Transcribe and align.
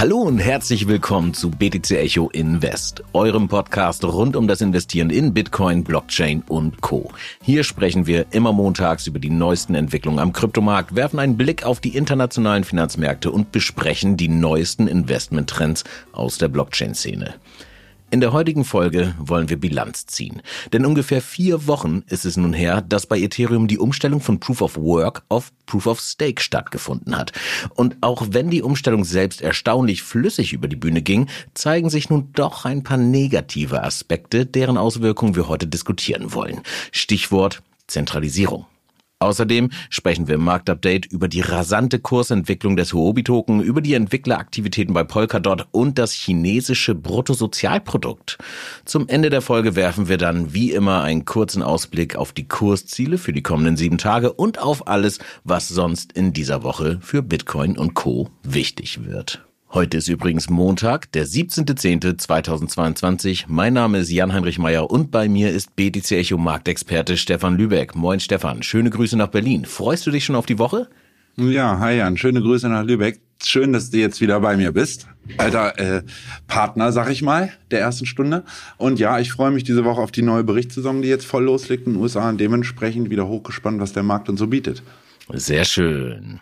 Hallo 0.00 0.18
und 0.18 0.38
herzlich 0.38 0.86
willkommen 0.86 1.34
zu 1.34 1.50
BTC 1.50 1.90
Echo 1.90 2.30
Invest, 2.30 3.02
eurem 3.14 3.48
Podcast 3.48 4.04
rund 4.04 4.36
um 4.36 4.46
das 4.46 4.60
Investieren 4.60 5.10
in 5.10 5.34
Bitcoin, 5.34 5.82
Blockchain 5.82 6.44
und 6.46 6.80
Co. 6.80 7.10
Hier 7.42 7.64
sprechen 7.64 8.06
wir 8.06 8.26
immer 8.30 8.52
montags 8.52 9.08
über 9.08 9.18
die 9.18 9.28
neuesten 9.28 9.74
Entwicklungen 9.74 10.20
am 10.20 10.32
Kryptomarkt, 10.32 10.94
werfen 10.94 11.18
einen 11.18 11.36
Blick 11.36 11.64
auf 11.64 11.80
die 11.80 11.96
internationalen 11.96 12.62
Finanzmärkte 12.62 13.32
und 13.32 13.50
besprechen 13.50 14.16
die 14.16 14.28
neuesten 14.28 14.86
Investmenttrends 14.86 15.82
aus 16.12 16.38
der 16.38 16.46
Blockchain-Szene. 16.46 17.34
In 18.10 18.20
der 18.20 18.32
heutigen 18.32 18.64
Folge 18.64 19.14
wollen 19.18 19.50
wir 19.50 19.60
Bilanz 19.60 20.06
ziehen. 20.06 20.40
Denn 20.72 20.86
ungefähr 20.86 21.20
vier 21.20 21.66
Wochen 21.66 22.04
ist 22.06 22.24
es 22.24 22.38
nun 22.38 22.54
her, 22.54 22.80
dass 22.80 23.04
bei 23.04 23.18
Ethereum 23.18 23.68
die 23.68 23.76
Umstellung 23.76 24.22
von 24.22 24.40
Proof 24.40 24.62
of 24.62 24.76
Work 24.78 25.24
auf 25.28 25.52
Proof 25.66 25.86
of 25.86 26.00
Stake 26.00 26.40
stattgefunden 26.40 27.18
hat. 27.18 27.32
Und 27.74 27.98
auch 28.00 28.28
wenn 28.30 28.48
die 28.48 28.62
Umstellung 28.62 29.04
selbst 29.04 29.42
erstaunlich 29.42 30.02
flüssig 30.02 30.54
über 30.54 30.68
die 30.68 30.76
Bühne 30.76 31.02
ging, 31.02 31.28
zeigen 31.52 31.90
sich 31.90 32.08
nun 32.08 32.30
doch 32.32 32.64
ein 32.64 32.82
paar 32.82 32.96
negative 32.96 33.82
Aspekte, 33.82 34.46
deren 34.46 34.78
Auswirkungen 34.78 35.36
wir 35.36 35.48
heute 35.48 35.66
diskutieren 35.66 36.32
wollen. 36.32 36.62
Stichwort 36.92 37.62
Zentralisierung. 37.88 38.64
Außerdem 39.20 39.70
sprechen 39.90 40.28
wir 40.28 40.36
im 40.36 40.44
Marktupdate 40.44 41.06
über 41.06 41.26
die 41.26 41.40
rasante 41.40 41.98
Kursentwicklung 41.98 42.76
des 42.76 42.92
Huobi-Token, 42.92 43.60
über 43.60 43.80
die 43.80 43.94
Entwickleraktivitäten 43.94 44.94
bei 44.94 45.02
Polkadot 45.02 45.66
und 45.72 45.98
das 45.98 46.12
chinesische 46.12 46.94
Bruttosozialprodukt. 46.94 48.38
Zum 48.84 49.08
Ende 49.08 49.28
der 49.28 49.42
Folge 49.42 49.74
werfen 49.74 50.08
wir 50.08 50.18
dann 50.18 50.54
wie 50.54 50.70
immer 50.70 51.02
einen 51.02 51.24
kurzen 51.24 51.64
Ausblick 51.64 52.14
auf 52.14 52.32
die 52.32 52.46
Kursziele 52.46 53.18
für 53.18 53.32
die 53.32 53.42
kommenden 53.42 53.76
sieben 53.76 53.98
Tage 53.98 54.32
und 54.32 54.60
auf 54.60 54.86
alles, 54.86 55.18
was 55.42 55.66
sonst 55.66 56.12
in 56.12 56.32
dieser 56.32 56.62
Woche 56.62 56.98
für 57.00 57.22
Bitcoin 57.22 57.76
und 57.76 57.94
Co. 57.94 58.28
wichtig 58.44 59.04
wird. 59.04 59.47
Heute 59.70 59.98
ist 59.98 60.08
übrigens 60.08 60.48
Montag, 60.48 61.12
der 61.12 61.26
17.10.2022. 61.26 63.44
Mein 63.48 63.74
Name 63.74 63.98
ist 63.98 64.10
Jan-Heinrich 64.10 64.58
Meyer 64.58 64.90
und 64.90 65.10
bei 65.10 65.28
mir 65.28 65.52
ist 65.52 65.76
BTC 65.76 66.12
Echo 66.12 66.38
Marktexperte 66.38 67.18
Stefan 67.18 67.58
Lübeck. 67.58 67.94
Moin 67.94 68.18
Stefan, 68.18 68.62
schöne 68.62 68.88
Grüße 68.88 69.18
nach 69.18 69.28
Berlin. 69.28 69.66
Freust 69.66 70.06
du 70.06 70.10
dich 70.10 70.24
schon 70.24 70.36
auf 70.36 70.46
die 70.46 70.58
Woche? 70.58 70.88
Ja, 71.36 71.78
hi 71.80 71.98
Jan, 71.98 72.16
schöne 72.16 72.40
Grüße 72.40 72.66
nach 72.70 72.82
Lübeck. 72.82 73.20
Schön, 73.44 73.74
dass 73.74 73.90
du 73.90 73.98
jetzt 73.98 74.22
wieder 74.22 74.40
bei 74.40 74.56
mir 74.56 74.72
bist. 74.72 75.06
Alter 75.36 75.78
äh, 75.78 76.02
Partner, 76.46 76.90
sag 76.90 77.10
ich 77.10 77.20
mal, 77.20 77.52
der 77.70 77.80
ersten 77.80 78.06
Stunde. 78.06 78.44
Und 78.78 78.98
ja, 78.98 79.18
ich 79.18 79.32
freue 79.32 79.50
mich 79.50 79.64
diese 79.64 79.84
Woche 79.84 80.00
auf 80.00 80.12
die 80.12 80.22
neue 80.22 80.44
Berichtssaison, 80.44 81.02
die 81.02 81.08
jetzt 81.08 81.26
voll 81.26 81.44
loslegt 81.44 81.86
in 81.86 81.92
den 81.92 82.02
USA 82.02 82.30
und 82.30 82.40
dementsprechend 82.40 83.10
wieder 83.10 83.28
hochgespannt, 83.28 83.82
was 83.82 83.92
der 83.92 84.02
Markt 84.02 84.30
uns 84.30 84.40
so 84.40 84.46
bietet. 84.46 84.82
Sehr 85.28 85.66
schön. 85.66 86.40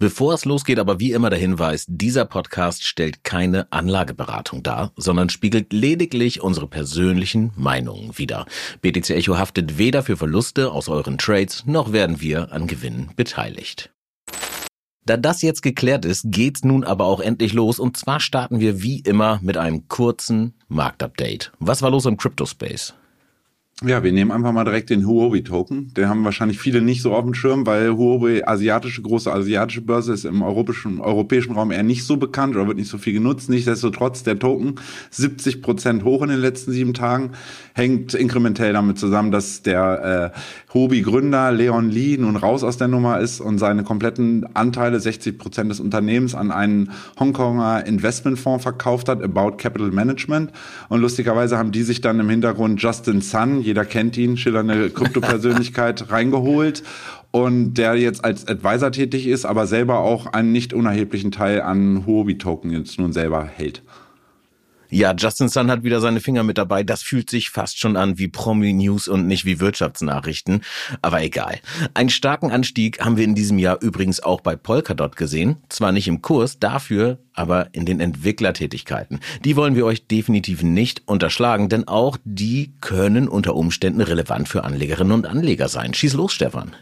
Bevor 0.00 0.32
es 0.32 0.46
losgeht, 0.46 0.78
aber 0.78 0.98
wie 0.98 1.12
immer 1.12 1.28
der 1.28 1.38
Hinweis, 1.38 1.84
dieser 1.86 2.24
Podcast 2.24 2.84
stellt 2.84 3.22
keine 3.22 3.70
Anlageberatung 3.70 4.62
dar, 4.62 4.92
sondern 4.96 5.28
spiegelt 5.28 5.74
lediglich 5.74 6.40
unsere 6.40 6.66
persönlichen 6.66 7.52
Meinungen 7.54 8.16
wider. 8.16 8.46
BTC 8.80 9.10
Echo 9.10 9.36
haftet 9.36 9.76
weder 9.76 10.02
für 10.02 10.16
Verluste 10.16 10.72
aus 10.72 10.88
euren 10.88 11.18
Trades, 11.18 11.66
noch 11.66 11.92
werden 11.92 12.22
wir 12.22 12.50
an 12.50 12.66
Gewinnen 12.66 13.10
beteiligt. 13.14 13.90
Da 15.04 15.18
das 15.18 15.42
jetzt 15.42 15.60
geklärt 15.60 16.06
ist, 16.06 16.24
geht's 16.28 16.64
nun 16.64 16.82
aber 16.82 17.04
auch 17.04 17.20
endlich 17.20 17.52
los 17.52 17.78
und 17.78 17.98
zwar 17.98 18.20
starten 18.20 18.58
wir 18.58 18.82
wie 18.82 19.00
immer 19.00 19.38
mit 19.42 19.58
einem 19.58 19.86
kurzen 19.88 20.54
Marktupdate. 20.68 21.52
Was 21.58 21.82
war 21.82 21.90
los 21.90 22.06
im 22.06 22.16
Crypto 22.16 22.46
Space? 22.46 22.94
Ja, 23.82 24.02
wir 24.04 24.12
nehmen 24.12 24.30
einfach 24.30 24.52
mal 24.52 24.64
direkt 24.64 24.90
den 24.90 25.06
Huobi-Token. 25.06 25.94
Den 25.94 26.06
haben 26.06 26.22
wahrscheinlich 26.22 26.58
viele 26.58 26.82
nicht 26.82 27.00
so 27.00 27.14
auf 27.14 27.24
dem 27.24 27.32
Schirm, 27.32 27.64
weil 27.64 27.96
Huobi 27.96 28.42
asiatische, 28.44 29.00
große 29.00 29.32
asiatische 29.32 29.80
Börse 29.80 30.12
ist 30.12 30.26
im 30.26 30.42
europäischen, 30.42 31.00
europäischen 31.00 31.52
Raum 31.54 31.70
eher 31.70 31.82
nicht 31.82 32.04
so 32.04 32.18
bekannt 32.18 32.56
oder 32.56 32.66
wird 32.66 32.76
nicht 32.76 32.90
so 32.90 32.98
viel 32.98 33.14
genutzt. 33.14 33.48
Nichtsdestotrotz, 33.48 34.22
der 34.22 34.38
Token 34.38 34.74
70 35.12 35.62
Prozent 35.62 36.04
hoch 36.04 36.20
in 36.20 36.28
den 36.28 36.40
letzten 36.40 36.72
sieben 36.72 36.92
Tagen, 36.92 37.30
hängt 37.72 38.12
inkrementell 38.12 38.74
damit 38.74 38.98
zusammen, 38.98 39.30
dass 39.30 39.62
der 39.62 40.34
äh, 40.34 40.74
Huobi-Gründer 40.74 41.50
Leon 41.50 41.88
Lee 41.88 42.18
nun 42.18 42.36
raus 42.36 42.62
aus 42.62 42.76
der 42.76 42.88
Nummer 42.88 43.18
ist 43.20 43.40
und 43.40 43.56
seine 43.56 43.82
kompletten 43.82 44.44
Anteile, 44.52 45.00
60 45.00 45.38
Prozent 45.38 45.70
des 45.70 45.80
Unternehmens, 45.80 46.34
an 46.34 46.50
einen 46.50 46.90
Hongkonger 47.18 47.86
Investmentfonds 47.86 48.62
verkauft 48.62 49.08
hat, 49.08 49.22
About 49.22 49.52
Capital 49.56 49.90
Management. 49.90 50.52
Und 50.90 51.00
lustigerweise 51.00 51.56
haben 51.56 51.72
die 51.72 51.82
sich 51.82 52.02
dann 52.02 52.20
im 52.20 52.28
Hintergrund 52.28 52.82
Justin 52.82 53.22
Sun, 53.22 53.62
jeder 53.70 53.84
kennt 53.84 54.16
ihn, 54.16 54.36
schillernde 54.36 54.90
Kryptopersönlichkeit, 54.90 56.06
reingeholt 56.10 56.82
und 57.30 57.74
der 57.74 57.94
jetzt 57.94 58.24
als 58.24 58.48
Advisor 58.48 58.90
tätig 58.90 59.28
ist, 59.28 59.44
aber 59.44 59.68
selber 59.68 60.00
auch 60.00 60.26
einen 60.26 60.50
nicht 60.50 60.74
unerheblichen 60.74 61.30
Teil 61.30 61.62
an 61.62 62.04
Huobi-Token 62.04 62.72
jetzt 62.72 62.98
nun 62.98 63.12
selber 63.12 63.44
hält. 63.44 63.82
Ja, 64.90 65.14
Justin 65.16 65.48
Sun 65.48 65.70
hat 65.70 65.84
wieder 65.84 66.00
seine 66.00 66.20
Finger 66.20 66.42
mit 66.42 66.58
dabei. 66.58 66.82
Das 66.82 67.02
fühlt 67.02 67.30
sich 67.30 67.50
fast 67.50 67.78
schon 67.78 67.96
an 67.96 68.18
wie 68.18 68.28
Promi-News 68.28 69.08
und 69.08 69.26
nicht 69.26 69.44
wie 69.44 69.60
Wirtschaftsnachrichten. 69.60 70.62
Aber 71.00 71.22
egal. 71.22 71.60
Einen 71.94 72.10
starken 72.10 72.50
Anstieg 72.50 73.00
haben 73.00 73.16
wir 73.16 73.24
in 73.24 73.34
diesem 73.34 73.58
Jahr 73.58 73.80
übrigens 73.80 74.20
auch 74.20 74.40
bei 74.40 74.56
Polkadot 74.56 75.16
gesehen. 75.16 75.58
Zwar 75.68 75.92
nicht 75.92 76.08
im 76.08 76.22
Kurs, 76.22 76.58
dafür 76.58 77.18
aber 77.32 77.68
in 77.72 77.86
den 77.86 78.00
Entwicklertätigkeiten. 78.00 79.20
Die 79.44 79.56
wollen 79.56 79.74
wir 79.74 79.86
euch 79.86 80.06
definitiv 80.06 80.62
nicht 80.62 81.02
unterschlagen, 81.06 81.68
denn 81.68 81.88
auch 81.88 82.18
die 82.24 82.72
können 82.80 83.28
unter 83.28 83.54
Umständen 83.54 84.00
relevant 84.00 84.48
für 84.48 84.64
Anlegerinnen 84.64 85.12
und 85.12 85.26
Anleger 85.26 85.68
sein. 85.68 85.94
Schieß 85.94 86.14
los, 86.14 86.32
Stefan. 86.32 86.74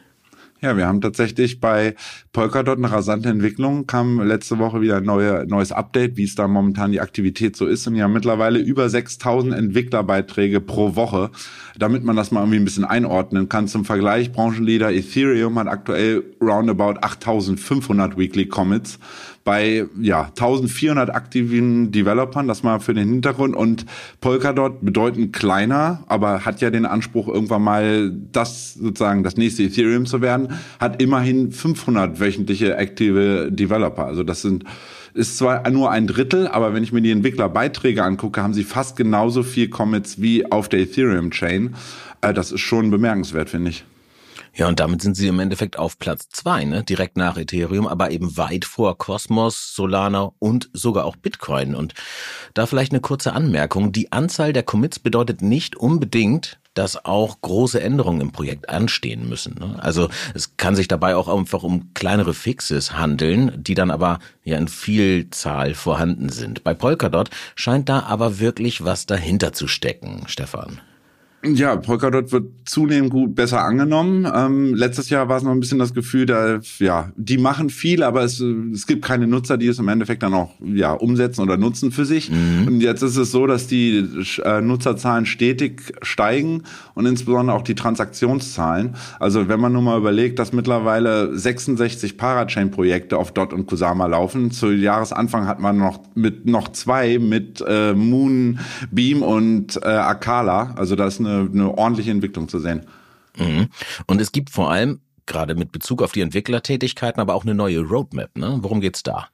Ja, 0.61 0.77
wir 0.77 0.89
haben 0.89 1.01
tatsächlich 1.01 1.61
bei 1.61 1.95
Polkadot 2.33 2.79
eine 2.79 2.91
rasante 2.91 3.29
Entwicklung. 3.29 3.87
Kam 3.87 4.21
letzte 4.21 4.59
Woche 4.59 4.81
wieder 4.81 4.97
ein 4.97 5.05
neue, 5.05 5.47
neues 5.47 5.71
Update, 5.71 6.17
wie 6.17 6.25
es 6.25 6.35
da 6.35 6.49
momentan 6.49 6.91
die 6.91 7.01
Aktivität 7.01 7.55
so 7.55 7.65
ist. 7.65 7.87
Und 7.87 7.95
ja, 7.95 8.09
mittlerweile 8.09 8.59
über 8.59 8.89
6000 8.89 9.55
Entwicklerbeiträge 9.55 10.61
pro 10.61 10.97
Woche, 10.97 11.31
damit 11.79 12.03
man 12.03 12.17
das 12.17 12.33
mal 12.33 12.41
irgendwie 12.41 12.59
ein 12.59 12.65
bisschen 12.65 12.85
einordnen 12.85 13.49
kann. 13.49 13.69
Zum 13.69 13.85
Vergleich, 13.85 14.33
Branchenleader 14.33 14.93
Ethereum 14.93 15.57
hat 15.61 15.69
aktuell 15.69 16.25
roundabout 16.41 16.99
8500 17.03 18.19
Weekly 18.19 18.47
Commits 18.47 18.99
bei 19.49 19.87
ja 19.99 20.25
1400 20.25 21.09
aktiven 21.09 21.91
Developern, 21.91 22.47
das 22.47 22.63
mal 22.63 22.81
für 22.81 22.93
den 22.93 23.09
Hintergrund 23.09 23.57
und 23.57 23.87
Polkadot 24.21 24.85
bedeutend 24.85 25.33
kleiner, 25.33 26.05
aber 26.07 26.45
hat 26.45 26.61
ja 26.61 26.69
den 26.69 26.85
Anspruch 26.85 27.29
irgendwann 27.29 27.63
mal 27.63 28.13
das 28.31 28.75
sozusagen 28.75 29.23
das 29.23 29.39
nächste 29.39 29.63
Ethereum 29.63 30.05
zu 30.05 30.21
werden, 30.21 30.59
hat 30.79 31.01
immerhin 31.01 31.51
500 31.51 32.21
wöchentliche 32.21 32.77
aktive 32.77 33.51
Developer. 33.51 34.05
Also 34.05 34.23
das 34.23 34.43
sind 34.43 34.65
ist 35.15 35.39
zwar 35.39 35.69
nur 35.71 35.91
ein 35.91 36.07
Drittel, 36.07 36.47
aber 36.47 36.75
wenn 36.75 36.83
ich 36.83 36.93
mir 36.93 37.01
die 37.01 37.11
Entwicklerbeiträge 37.11 38.05
angucke, 38.05 38.43
haben 38.43 38.53
sie 38.53 38.65
fast 38.65 38.99
genauso 38.99 39.43
viel 39.43 39.71
Commits 39.71 40.21
wie 40.21 40.53
auf 40.53 40.69
der 40.69 40.81
Ethereum 40.81 41.31
Chain. 41.31 41.75
Äh, 42.21 42.35
das 42.35 42.53
ist 42.53 42.61
schon 42.61 42.91
bemerkenswert, 42.91 43.49
finde 43.49 43.71
ich. 43.71 43.87
Ja, 44.59 44.67
und 44.67 44.81
damit 44.81 45.03
sind 45.03 45.15
sie 45.15 45.29
im 45.29 45.39
Endeffekt 45.39 45.79
auf 45.79 46.01
Platz 46.01 46.31
zwei, 46.31 46.65
ne? 46.65 46.83
direkt 46.83 47.17
nach 47.17 47.37
Ethereum, 47.37 47.87
aber 47.87 48.11
eben 48.11 48.37
weit 48.37 48.65
vor 48.65 48.99
Cosmos, 48.99 49.73
Solana 49.73 50.33
und 50.41 50.69
sogar 50.73 51.05
auch 51.05 51.15
Bitcoin. 51.15 51.77
Und 51.77 51.95
da 52.55 52.67
vielleicht 52.67 52.91
eine 52.91 53.01
kurze 53.01 53.35
Anmerkung. 53.35 53.93
Die 53.93 54.11
Anzahl 54.11 54.53
der 54.53 54.65
Commits 54.65 54.99
bedeutet 54.99 55.43
nicht 55.43 55.77
unbedingt, 55.77 56.59
dass 56.75 57.05
auch 57.05 57.41
große 57.41 57.81
Änderungen 57.81 58.21
im 58.21 58.33
Projekt 58.33 58.69
anstehen 58.69 59.29
müssen. 59.29 59.55
Ne? 59.61 59.77
Also 59.81 60.09
es 60.35 60.57
kann 60.57 60.75
sich 60.75 60.89
dabei 60.89 61.15
auch 61.15 61.29
einfach 61.29 61.63
um 61.63 61.95
kleinere 61.95 62.35
Fixes 62.35 62.95
handeln, 62.95 63.53
die 63.63 63.75
dann 63.75 63.93
aber 63.93 64.19
ja 64.43 64.59
in 64.59 64.67
Vielzahl 64.67 65.75
vorhanden 65.75 66.31
sind. 66.31 66.65
Bei 66.65 66.75
Polkadot 66.75 67.31
scheint 67.55 67.89
da 67.89 68.01
aber 68.01 68.41
wirklich 68.41 68.85
was 68.85 69.07
dahinter 69.07 69.53
zu 69.53 69.69
stecken, 69.69 70.25
Stefan. 70.27 70.81
Ja, 71.45 71.77
Polkadot 71.77 72.33
wird 72.33 72.47
zunehmend 72.65 73.13
gut 73.13 73.37
besser 73.37 73.63
angenommen. 73.65 74.27
Ähm, 74.35 74.75
letztes 74.75 75.09
Jahr 75.09 75.29
war 75.29 75.37
es 75.37 75.45
noch 75.45 75.53
ein 75.53 75.61
bisschen 75.61 75.79
das 75.79 75.95
Gefühl, 75.95 76.27
da 76.27 76.59
ja, 76.81 77.13
die 77.17 77.39
machen 77.39 77.71
viel, 77.71 78.03
aber 78.03 78.25
es, 78.25 78.41
es 78.41 78.89
gibt 78.89 79.05
keine 79.05 79.29
Nutzer, 79.29 79.57
die 79.57 79.69
es 79.69 79.79
im 79.79 79.87
Endeffekt 79.87 80.25
dann 80.25 80.35
auch 80.35 80.51
ja 80.61 80.93
umsetzen 80.93 81.43
oder 81.43 81.57
nutzen 81.57 81.93
für 81.93 82.05
sich. 82.05 82.31
Mhm. 82.31 82.67
Und 82.67 82.81
jetzt 82.81 83.03
ist 83.03 83.17
es 83.17 83.31
so, 83.31 83.47
dass 83.47 83.69
die 83.69 84.05
äh, 84.43 84.61
Nutzerzahlen 84.61 85.27
stetig 85.27 85.95
steigen 86.03 86.65
und 86.95 87.07
insbesondere 87.07 87.57
auch 87.57 87.63
die 87.63 87.77
Transaktionszahlen. 87.77 88.97
Also 89.21 89.49
wenn 89.49 89.61
man 89.61 89.73
nur 89.73 89.83
mal 89.83 89.97
überlegt, 89.97 90.41
dass 90.41 90.53
mittlerweile 90.53 91.39
66 91.39 92.17
Parachain-Projekte 92.17 93.17
auf 93.17 93.31
Dot 93.31 93.53
und 93.53 93.67
Kusama 93.67 94.07
laufen. 94.07 94.51
Zu 94.51 94.73
Jahresanfang 94.73 95.47
hat 95.47 95.61
man 95.61 95.79
noch 95.79 96.01
mit 96.17 96.47
noch 96.47 96.67
zwei 96.73 97.21
mit 97.21 97.65
äh, 97.67 97.95
Moonbeam 97.95 99.23
und 99.23 99.77
äh, 99.77 99.87
Akala. 99.87 100.75
Also 100.77 100.97
da 100.97 101.07
ist 101.07 101.21
eine 101.21 101.28
eine, 101.29 101.51
eine 101.51 101.77
ordentliche 101.77 102.11
Entwicklung 102.11 102.49
zu 102.49 102.59
sehen. 102.59 102.83
Mhm. 103.39 103.69
Und 104.07 104.21
es 104.21 104.33
gibt 104.33 104.51
vor 104.51 104.71
allem 104.71 105.01
gerade 105.27 105.55
mit 105.55 105.73
Bezug 105.73 106.03
auf 106.03 106.13
die 106.13 106.23
Entwicklertätigkeiten 106.23 107.21
aber 107.21 107.35
auch 107.35 107.45
eine 107.45 107.55
neue 107.55 107.81
Roadmap. 107.81 108.37
Ne? 108.37 108.59
Worum 108.63 108.81
geht's 108.81 109.03
da? 109.03 109.29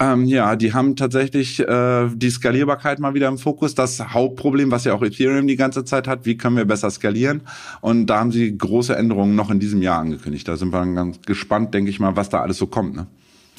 Ähm, 0.00 0.26
ja, 0.26 0.54
die 0.54 0.72
haben 0.72 0.94
tatsächlich 0.94 1.58
äh, 1.58 2.08
die 2.14 2.30
Skalierbarkeit 2.30 3.00
mal 3.00 3.14
wieder 3.14 3.26
im 3.26 3.36
Fokus. 3.36 3.74
Das 3.74 3.98
Hauptproblem, 3.98 4.70
was 4.70 4.84
ja 4.84 4.94
auch 4.94 5.02
Ethereum 5.02 5.48
die 5.48 5.56
ganze 5.56 5.84
Zeit 5.84 6.06
hat, 6.06 6.24
wie 6.24 6.36
können 6.36 6.56
wir 6.56 6.66
besser 6.66 6.88
skalieren? 6.90 7.40
Und 7.80 8.06
da 8.06 8.20
haben 8.20 8.30
sie 8.30 8.56
große 8.56 8.94
Änderungen 8.94 9.34
noch 9.34 9.50
in 9.50 9.58
diesem 9.58 9.82
Jahr 9.82 9.98
angekündigt. 9.98 10.46
Da 10.46 10.56
sind 10.56 10.72
wir 10.72 10.86
ganz 10.94 11.20
gespannt, 11.22 11.74
denke 11.74 11.90
ich 11.90 11.98
mal, 11.98 12.14
was 12.14 12.28
da 12.28 12.40
alles 12.40 12.58
so 12.58 12.68
kommt. 12.68 12.94
Ne? 12.94 13.06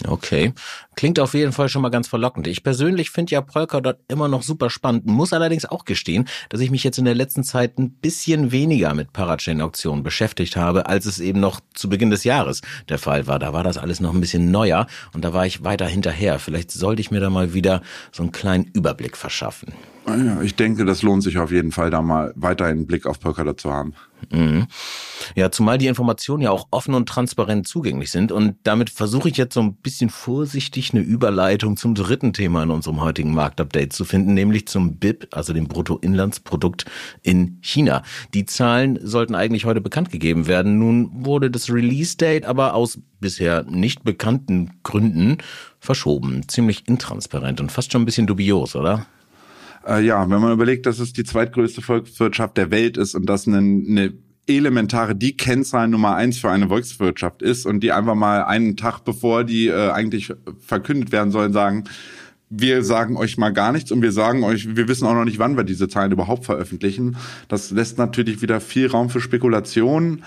Okay. 0.08 0.54
Klingt 0.96 1.20
auf 1.20 1.34
jeden 1.34 1.52
Fall 1.52 1.70
schon 1.70 1.82
mal 1.82 1.90
ganz 1.90 2.08
verlockend. 2.08 2.48
Ich 2.48 2.64
persönlich 2.64 3.10
finde 3.10 3.32
ja 3.32 3.42
Polkadot 3.42 3.98
immer 4.08 4.28
noch 4.28 4.44
super 4.44 4.70
spannend, 4.70 5.06
muss 5.06 5.34
allerdings 5.34 5.66
auch 5.66 5.86
gestehen, 5.86 6.28
dass 6.50 6.62
ich 6.62 6.72
mich 6.72 6.84
jetzt 6.84 6.98
in 6.98 7.06
der 7.06 7.16
letzten 7.16 7.44
Zeit 7.44 7.78
ein 7.78 7.92
bisschen 7.92 8.52
weniger 8.52 8.94
mit 8.94 9.14
Parachain-Auktionen 9.14 10.04
beschäftigt 10.04 10.56
habe, 10.56 10.88
als 10.88 11.06
es 11.06 11.20
eben 11.20 11.40
noch 11.40 11.62
zu 11.74 11.90
Beginn 11.90 12.10
des 12.10 12.24
Jahres 12.24 12.62
der 12.88 13.00
Fall 13.00 13.28
war. 13.28 13.40
Da 13.40 13.54
war 13.54 13.64
das 13.64 13.78
alles 13.78 14.00
noch 14.00 14.14
ein 14.14 14.22
bisschen 14.22 14.52
neuer 14.52 14.88
und 15.14 15.24
da 15.24 15.34
war 15.34 15.46
ich 15.46 15.64
weiter 15.64 15.88
hinterher. 15.88 16.40
Vielleicht 16.40 16.72
sollte 16.72 17.02
ich 17.02 17.12
mir 17.12 17.20
da 17.20 17.30
mal 17.30 17.54
wieder 17.54 17.82
so 18.12 18.24
einen 18.24 18.32
kleinen 18.32 18.66
Überblick 18.66 19.18
verschaffen. 19.18 19.74
Ja, 20.08 20.42
ich 20.42 20.56
denke, 20.56 20.86
das 20.86 21.02
lohnt 21.02 21.24
sich 21.24 21.38
auf 21.38 21.52
jeden 21.52 21.72
Fall, 21.72 21.90
da 21.90 22.02
mal 22.02 22.34
weiterhin 22.36 22.78
einen 22.78 22.88
Blick 22.88 23.06
auf 23.06 23.20
Polkadot 23.20 23.60
zu 23.60 23.72
haben. 23.72 23.94
Mhm. 24.32 24.68
Ja, 25.36 25.52
zumal 25.52 25.78
die 25.78 25.88
Informationen 25.88 26.42
ja 26.42 26.52
auch 26.52 26.68
offen 26.72 26.94
und 26.94 27.08
transparent 27.08 27.68
zugänglich 27.68 28.12
sind. 28.12 28.32
Und 28.32 28.56
damit 28.64 28.90
versuche 28.90 29.30
ich 29.30 29.38
jetzt 29.38 29.54
so 29.54 29.62
ein 29.62 29.76
bisschen 29.76 30.10
vorsichtig 30.10 30.94
eine 30.94 31.02
Überleitung 31.02 31.78
zum 31.78 31.96
dritten 31.96 32.34
Thema 32.34 32.64
in 32.64 32.72
unserem 32.72 33.02
heutigen 33.02 33.34
Marktupdate 33.34 33.94
zu 33.94 34.06
finden, 34.06 34.34
nämlich 34.34 34.68
zum 34.68 34.98
BIP, 34.98 35.28
also 35.32 35.54
dem 35.54 35.68
Bruttoinlandsprodukt 35.68 36.86
in 37.22 37.60
China. 37.62 38.04
Die 38.34 38.46
Zahlen 38.46 39.00
sollten 39.02 39.36
eigentlich 39.36 39.66
heute 39.66 39.82
bekannt 39.82 40.12
gegeben 40.12 40.48
werden. 40.48 40.80
Nun 40.80 41.10
wurde 41.26 41.52
das 41.52 41.70
Release-Date 41.70 42.46
aber 42.46 42.74
aus 42.74 43.00
bisher 43.20 43.64
nicht 43.64 44.04
bekannten 44.04 44.72
Gründen 44.84 45.38
verschoben. 45.80 46.48
Ziemlich 46.48 46.88
intransparent 46.88 47.62
und 47.62 47.72
fast 47.72 47.92
schon 47.92 48.02
ein 48.02 48.06
bisschen 48.06 48.28
dubios, 48.28 48.76
oder? 48.76 49.06
Äh, 49.88 50.04
ja, 50.06 50.30
wenn 50.30 50.42
man 50.42 50.52
überlegt, 50.52 50.86
dass 50.86 51.00
es 51.00 51.14
die 51.14 51.24
zweitgrößte 51.24 51.82
Volkswirtschaft 51.82 52.58
der 52.58 52.72
Welt 52.72 52.98
ist 52.98 53.16
und 53.16 53.26
das 53.26 53.48
eine, 53.48 53.58
eine 53.58 54.14
elementare, 54.48 55.16
die 55.16 55.38
Kennzahl 55.38 55.88
Nummer 55.88 56.16
eins 56.16 56.40
für 56.40 56.50
eine 56.50 56.68
Volkswirtschaft 56.68 57.42
ist 57.42 57.66
und 57.66 57.82
die 57.82 57.92
einfach 57.92 58.16
mal 58.16 58.44
einen 58.44 58.76
Tag 58.78 59.02
bevor 59.02 59.44
die 59.44 59.68
äh, 59.68 59.92
eigentlich 59.92 60.34
verkündet 60.60 61.12
werden 61.12 61.32
sollen, 61.32 61.54
sagen, 61.54 61.86
wir 62.50 62.84
sagen 62.84 63.16
euch 63.16 63.38
mal 63.38 63.54
gar 63.54 63.72
nichts 63.72 63.92
und 63.92 64.02
wir 64.02 64.12
sagen 64.12 64.44
euch, 64.44 64.76
wir 64.76 64.88
wissen 64.88 65.06
auch 65.06 65.14
noch 65.14 65.26
nicht, 65.26 65.38
wann 65.38 65.56
wir 65.56 65.64
diese 65.64 65.88
Zahlen 65.88 66.12
überhaupt 66.12 66.46
veröffentlichen. 66.46 67.16
Das 67.48 67.70
lässt 67.70 68.00
natürlich 68.00 68.42
wieder 68.42 68.60
viel 68.60 68.88
Raum 68.88 69.10
für 69.10 69.22
Spekulationen 69.22 70.24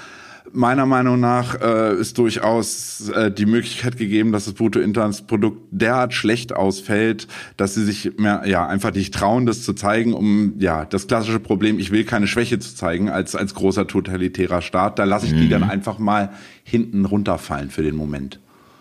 meiner 0.52 0.86
Meinung 0.86 1.20
nach 1.20 1.60
äh, 1.60 1.94
ist 1.94 2.18
durchaus 2.18 3.08
äh, 3.10 3.30
die 3.30 3.46
Möglichkeit 3.46 3.96
gegeben, 3.96 4.32
dass 4.32 4.46
das 4.46 4.54
Bruttoinlandsprodukt 4.54 5.60
derart 5.70 6.14
schlecht 6.14 6.52
ausfällt, 6.52 7.28
dass 7.56 7.74
sie 7.74 7.84
sich 7.84 8.18
mehr, 8.18 8.42
ja, 8.46 8.66
einfach 8.66 8.92
nicht 8.92 9.14
trauen, 9.14 9.46
das 9.46 9.62
zu 9.62 9.72
zeigen, 9.72 10.14
um 10.14 10.54
ja 10.58 10.84
das 10.84 11.06
klassische 11.06 11.40
Problem, 11.40 11.78
ich 11.78 11.90
will 11.90 12.04
keine 12.04 12.26
Schwäche 12.26 12.58
zu 12.58 12.74
zeigen 12.74 13.08
als 13.08 13.36
als 13.36 13.54
großer 13.54 13.86
totalitärer 13.86 14.62
Staat. 14.62 14.98
Da 14.98 15.04
lasse 15.04 15.26
ich 15.26 15.32
mhm. 15.32 15.40
die 15.40 15.48
dann 15.48 15.64
einfach 15.64 15.98
mal 15.98 16.30
hinten 16.64 17.04
runterfallen 17.04 17.70
für 17.70 17.82
den 17.82 17.96
Moment. 17.96 18.40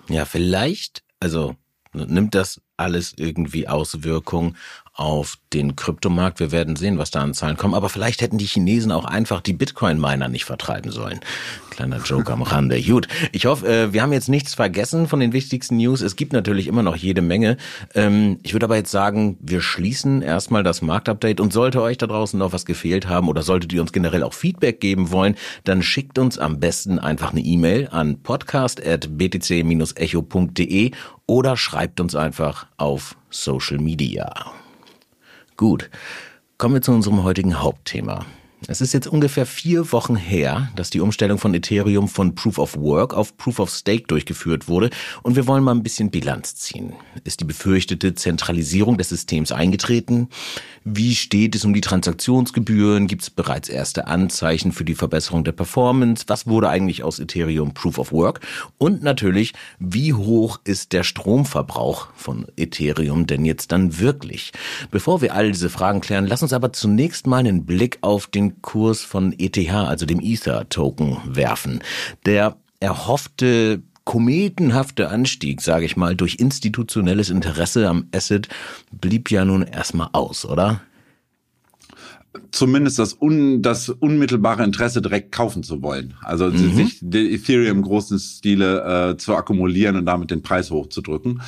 Ja, 0.09 0.25
vielleicht, 0.25 1.03
also 1.19 1.55
nimmt 1.93 2.35
das 2.35 2.61
alles 2.77 3.13
irgendwie 3.17 3.67
Auswirkungen 3.67 4.55
auf 5.01 5.39
den 5.51 5.75
Kryptomarkt. 5.75 6.39
Wir 6.39 6.51
werden 6.51 6.75
sehen, 6.75 6.99
was 6.99 7.09
da 7.09 7.21
an 7.21 7.33
Zahlen 7.33 7.57
kommen. 7.57 7.73
Aber 7.73 7.89
vielleicht 7.89 8.21
hätten 8.21 8.37
die 8.37 8.45
Chinesen 8.45 8.91
auch 8.91 9.05
einfach 9.05 9.41
die 9.41 9.53
Bitcoin-Miner 9.53 10.27
nicht 10.27 10.45
vertreiben 10.45 10.91
sollen. 10.91 11.21
Kleiner 11.71 11.97
Joke 11.97 12.31
am 12.31 12.43
Rande. 12.43 12.79
Gut. 12.83 13.07
Ich 13.31 13.47
hoffe, 13.47 13.67
äh, 13.67 13.93
wir 13.93 14.03
haben 14.03 14.13
jetzt 14.13 14.29
nichts 14.29 14.53
vergessen 14.53 15.07
von 15.07 15.19
den 15.19 15.33
wichtigsten 15.33 15.77
News. 15.77 16.01
Es 16.01 16.15
gibt 16.15 16.33
natürlich 16.33 16.67
immer 16.67 16.83
noch 16.83 16.95
jede 16.95 17.23
Menge. 17.23 17.57
Ähm, 17.95 18.37
ich 18.43 18.53
würde 18.53 18.67
aber 18.67 18.75
jetzt 18.75 18.91
sagen, 18.91 19.37
wir 19.41 19.61
schließen 19.61 20.21
erstmal 20.21 20.61
das 20.61 20.83
Marktupdate 20.83 21.39
und 21.39 21.51
sollte 21.51 21.81
euch 21.81 21.97
da 21.97 22.05
draußen 22.05 22.37
noch 22.37 22.53
was 22.53 22.67
gefehlt 22.67 23.07
haben 23.07 23.27
oder 23.27 23.41
solltet 23.41 23.73
ihr 23.73 23.81
uns 23.81 23.93
generell 23.93 24.21
auch 24.21 24.33
Feedback 24.33 24.79
geben 24.79 25.09
wollen, 25.11 25.33
dann 25.63 25.81
schickt 25.81 26.19
uns 26.19 26.37
am 26.37 26.59
besten 26.59 26.99
einfach 26.99 27.31
eine 27.31 27.41
E-Mail 27.41 27.87
an 27.89 28.21
podcast.btc-echo.de 28.21 30.91
oder 31.25 31.57
schreibt 31.57 31.99
uns 31.99 32.13
einfach 32.13 32.67
auf 32.77 33.15
Social 33.31 33.79
Media. 33.79 34.60
Gut, 35.61 35.91
kommen 36.57 36.73
wir 36.73 36.81
zu 36.81 36.91
unserem 36.91 37.21
heutigen 37.21 37.61
Hauptthema. 37.61 38.25
Es 38.65 38.81
ist 38.81 38.93
jetzt 38.93 39.05
ungefähr 39.05 39.45
vier 39.45 39.91
Wochen 39.91 40.15
her, 40.15 40.71
dass 40.75 40.89
die 40.89 40.99
Umstellung 40.99 41.37
von 41.37 41.53
Ethereum 41.53 42.07
von 42.07 42.33
Proof 42.33 42.57
of 42.57 42.77
Work 42.77 43.13
auf 43.13 43.37
Proof 43.37 43.59
of 43.59 43.69
Stake 43.69 44.05
durchgeführt 44.07 44.67
wurde 44.67 44.89
und 45.21 45.35
wir 45.35 45.45
wollen 45.45 45.63
mal 45.63 45.75
ein 45.75 45.83
bisschen 45.83 46.09
Bilanz 46.09 46.55
ziehen. 46.55 46.93
Ist 47.25 47.41
die 47.41 47.45
befürchtete 47.45 48.15
Zentralisierung 48.15 48.97
des 48.97 49.09
Systems 49.09 49.51
eingetreten? 49.51 50.29
Wie 50.83 51.13
steht 51.13 51.53
es 51.53 51.63
um 51.63 51.73
die 51.73 51.81
Transaktionsgebühren? 51.81 53.05
Gibt 53.05 53.21
es 53.21 53.29
bereits 53.29 53.69
erste 53.69 54.07
Anzeichen 54.07 54.71
für 54.71 54.83
die 54.83 54.95
Verbesserung 54.95 55.43
der 55.43 55.51
Performance? 55.51 56.23
Was 56.27 56.47
wurde 56.47 56.69
eigentlich 56.69 57.03
aus 57.03 57.19
Ethereum 57.19 57.75
Proof 57.75 57.99
of 57.99 58.11
Work? 58.11 58.39
Und 58.79 59.03
natürlich, 59.03 59.53
wie 59.77 60.13
hoch 60.13 60.59
ist 60.63 60.91
der 60.93 61.03
Stromverbrauch 61.03 62.07
von 62.15 62.47
Ethereum 62.57 63.27
denn 63.27 63.45
jetzt 63.45 63.71
dann 63.71 63.99
wirklich? 63.99 64.53
Bevor 64.89 65.21
wir 65.21 65.35
all 65.35 65.51
diese 65.51 65.69
Fragen 65.69 66.01
klären, 66.01 66.25
lass 66.25 66.41
uns 66.41 66.53
aber 66.53 66.73
zunächst 66.73 67.27
mal 67.27 67.37
einen 67.37 67.65
Blick 67.65 67.99
auf 68.01 68.25
den 68.25 68.63
Kurs 68.63 69.01
von 69.01 69.35
ETH, 69.37 69.57
also 69.69 70.07
dem 70.07 70.19
Ether-Token, 70.19 71.17
werfen. 71.25 71.83
Der 72.25 72.57
erhoffte 72.79 73.83
kometenhafte 74.11 75.07
Anstieg, 75.07 75.61
sage 75.61 75.85
ich 75.85 75.95
mal, 75.95 76.17
durch 76.17 76.35
institutionelles 76.35 77.29
Interesse 77.29 77.87
am 77.87 78.07
Asset 78.13 78.49
blieb 78.91 79.31
ja 79.31 79.45
nun 79.45 79.63
erstmal 79.63 80.09
aus, 80.11 80.43
oder? 80.43 80.81
zumindest 82.51 82.99
das, 82.99 83.13
un, 83.21 83.61
das 83.61 83.87
unmittelbare 83.87 84.65
Interesse 84.65 85.01
direkt 85.01 85.31
kaufen 85.31 85.63
zu 85.63 85.81
wollen. 85.81 86.15
Also 86.21 86.47
mhm. 86.47 86.75
sich 86.75 86.99
die 87.01 87.33
Ethereum 87.35 87.77
im 87.77 87.83
großen 87.83 88.19
Stile 88.19 89.11
äh, 89.11 89.17
zu 89.17 89.33
akkumulieren 89.33 89.95
und 89.95 90.05
damit 90.05 90.29
den 90.29 90.41
Preis 90.41 90.71
hochzudrücken. 90.71 91.41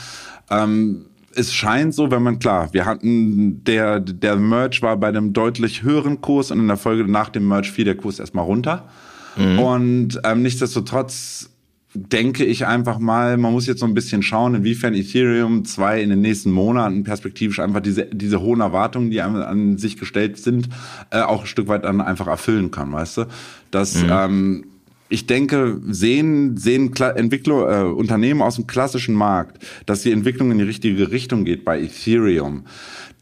Ähm, 0.49 1.07
es 1.35 1.53
scheint 1.53 1.93
so, 1.93 2.11
wenn 2.11 2.23
man 2.23 2.39
klar, 2.39 2.73
wir 2.73 2.85
hatten 2.85 3.61
der 3.65 3.99
der 3.99 4.37
Merch 4.37 4.81
war 4.81 4.95
bei 4.95 5.09
einem 5.09 5.33
deutlich 5.33 5.83
höheren 5.83 6.21
Kurs 6.21 6.49
und 6.49 6.59
in 6.59 6.67
der 6.67 6.77
Folge 6.77 7.09
nach 7.11 7.27
dem 7.27 7.45
Merch 7.45 7.71
fiel 7.71 7.85
der 7.85 7.97
Kurs 7.97 8.19
erstmal 8.19 8.45
runter. 8.45 8.87
Mhm. 9.35 9.59
Und 9.59 10.21
ähm, 10.23 10.43
nichtsdestotrotz 10.43 11.49
denke 11.93 12.43
ich 12.43 12.65
einfach 12.65 12.99
mal, 12.99 13.37
man 13.37 13.53
muss 13.53 13.67
jetzt 13.67 13.79
so 13.79 13.85
ein 13.85 13.93
bisschen 13.93 14.23
schauen, 14.23 14.55
inwiefern 14.55 14.93
Ethereum 14.93 15.63
2 15.63 16.01
in 16.01 16.09
den 16.09 16.21
nächsten 16.21 16.51
Monaten 16.51 17.03
perspektivisch 17.03 17.59
einfach 17.59 17.81
diese, 17.81 18.05
diese 18.05 18.41
hohen 18.41 18.61
Erwartungen, 18.61 19.11
die 19.11 19.21
an, 19.21 19.35
an 19.35 19.77
sich 19.77 19.97
gestellt 19.97 20.37
sind, 20.37 20.69
äh, 21.11 21.21
auch 21.21 21.41
ein 21.41 21.47
Stück 21.47 21.67
weit 21.67 21.83
dann 21.83 22.01
einfach 22.01 22.27
erfüllen 22.27 22.71
kann, 22.71 22.91
weißt 22.91 23.17
du? 23.17 23.25
Dass 23.69 24.01
mhm. 24.01 24.09
ähm, 24.11 24.65
ich 25.09 25.27
denke, 25.27 25.79
sehen, 25.87 26.57
sehen 26.57 26.93
Entwickler, 26.95 27.83
äh, 27.83 27.85
Unternehmen 27.85 28.41
aus 28.41 28.55
dem 28.55 28.67
klassischen 28.67 29.15
Markt, 29.15 29.63
dass 29.85 30.01
die 30.01 30.11
Entwicklung 30.11 30.51
in 30.51 30.57
die 30.57 30.63
richtige 30.63 31.11
Richtung 31.11 31.45
geht 31.45 31.65
bei 31.65 31.79
Ethereum, 31.79 32.63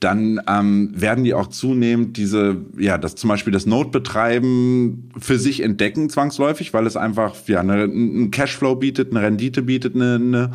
dann 0.02 0.42
ähm, 0.48 0.90
werden 0.96 1.24
die 1.24 1.36
auch 1.36 1.48
zunehmend 1.48 2.18
diese, 2.18 2.58
ja, 2.78 2.98
das 2.98 3.16
zum 3.16 3.28
Beispiel 3.28 3.54
das 3.54 3.68
Node-Betreiben 3.68 5.12
für 5.20 5.38
sich 5.38 5.62
entdecken 5.62 6.10
zwangsläufig, 6.10 6.74
weil 6.74 6.88
es 6.88 6.98
einfach 6.98 7.36
ja 7.48 7.60
eine, 7.60 7.84
einen 7.84 8.32
Cashflow 8.32 8.76
bietet, 8.76 9.12
eine 9.12 9.22
Rendite 9.22 9.62
bietet, 9.62 9.94
eine, 9.94 10.16
eine 10.16 10.52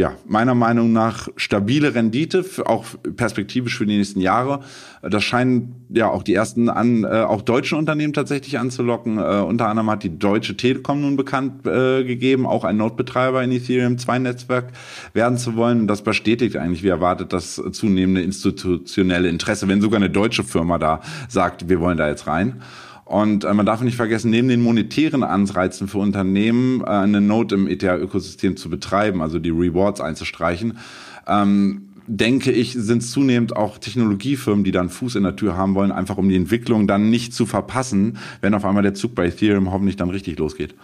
ja 0.00 0.14
meiner 0.26 0.54
Meinung 0.54 0.92
nach 0.92 1.28
stabile 1.36 1.94
Rendite, 1.94 2.44
auch 2.64 2.86
perspektivisch 3.16 3.78
für 3.78 3.86
die 3.86 3.96
nächsten 3.96 4.20
Jahre. 4.20 4.60
Das 5.02 5.22
scheinen 5.22 5.86
ja 5.90 6.08
auch 6.08 6.22
die 6.22 6.34
ersten 6.34 6.68
an, 6.68 7.04
äh, 7.04 7.08
auch 7.08 7.42
deutschen 7.42 7.78
Unternehmen 7.78 8.12
tatsächlich 8.12 8.58
anzulocken. 8.58 9.18
Äh, 9.18 9.42
unter 9.42 9.68
anderem 9.68 9.90
hat 9.90 10.02
die 10.02 10.18
Deutsche 10.18 10.56
Telekom 10.56 11.02
nun 11.02 11.16
bekannt 11.16 11.66
äh, 11.66 12.02
gegeben, 12.02 12.46
auch 12.46 12.64
ein 12.64 12.78
Node-Betreiber 12.78 13.42
in 13.44 13.52
Ethereum 13.52 13.98
2 13.98 14.18
Netzwerk 14.18 14.72
werden 15.12 15.38
zu 15.38 15.54
wollen. 15.54 15.80
Und 15.82 15.86
das 15.86 16.02
bestätigt 16.02 16.56
eigentlich, 16.56 16.82
wie 16.82 16.88
erwartet, 16.88 17.32
das 17.32 17.62
zunehmende 17.72 18.22
institutionelle 18.22 19.28
Interesse, 19.28 19.68
wenn 19.68 19.80
sogar 19.80 19.98
eine 19.98 20.10
deutsche 20.10 20.44
Firma 20.44 20.78
da 20.78 21.00
sagt, 21.28 21.68
wir 21.68 21.80
wollen 21.80 21.98
da 21.98 22.08
jetzt 22.08 22.26
rein. 22.26 22.62
Und 23.10 23.42
äh, 23.42 23.52
man 23.52 23.66
darf 23.66 23.80
nicht 23.80 23.96
vergessen, 23.96 24.30
neben 24.30 24.46
den 24.46 24.62
monetären 24.62 25.24
Anreizen 25.24 25.88
für 25.88 25.98
Unternehmen 25.98 26.80
äh, 26.82 26.90
eine 26.90 27.20
Note 27.20 27.56
im 27.56 27.66
ETH-Ökosystem 27.66 28.56
zu 28.56 28.70
betreiben, 28.70 29.20
also 29.20 29.40
die 29.40 29.50
Rewards 29.50 30.00
einzustreichen, 30.00 30.78
ähm, 31.26 31.88
denke 32.06 32.52
ich, 32.52 32.72
sind 32.74 33.00
zunehmend 33.00 33.56
auch 33.56 33.78
Technologiefirmen, 33.78 34.62
die 34.62 34.70
dann 34.70 34.90
Fuß 34.90 35.16
in 35.16 35.24
der 35.24 35.34
Tür 35.34 35.56
haben 35.56 35.74
wollen, 35.74 35.90
einfach 35.90 36.18
um 36.18 36.28
die 36.28 36.36
Entwicklung 36.36 36.86
dann 36.86 37.10
nicht 37.10 37.34
zu 37.34 37.46
verpassen, 37.46 38.18
wenn 38.42 38.54
auf 38.54 38.64
einmal 38.64 38.84
der 38.84 38.94
Zug 38.94 39.16
bei 39.16 39.26
Ethereum 39.26 39.72
hoffentlich 39.72 39.96
dann 39.96 40.10
richtig 40.10 40.38
losgeht. 40.38 40.76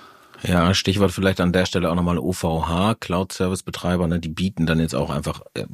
Ja, 0.42 0.75
Stichwort 0.75 1.12
vielleicht 1.12 1.40
an 1.40 1.52
der 1.52 1.64
Stelle 1.64 1.88
auch 1.92 1.95
nochmal 1.95 2.18
OVH, 2.18 2.97
Cloud 2.99 3.30
Service 3.30 3.62
Betreiber, 3.62 4.09
ne, 4.09 4.18
die 4.18 4.30
bieten 4.30 4.66
dann 4.66 4.80
jetzt 4.80 4.97
auch 4.97 5.11
einfach 5.11 5.42
äh, 5.54 5.66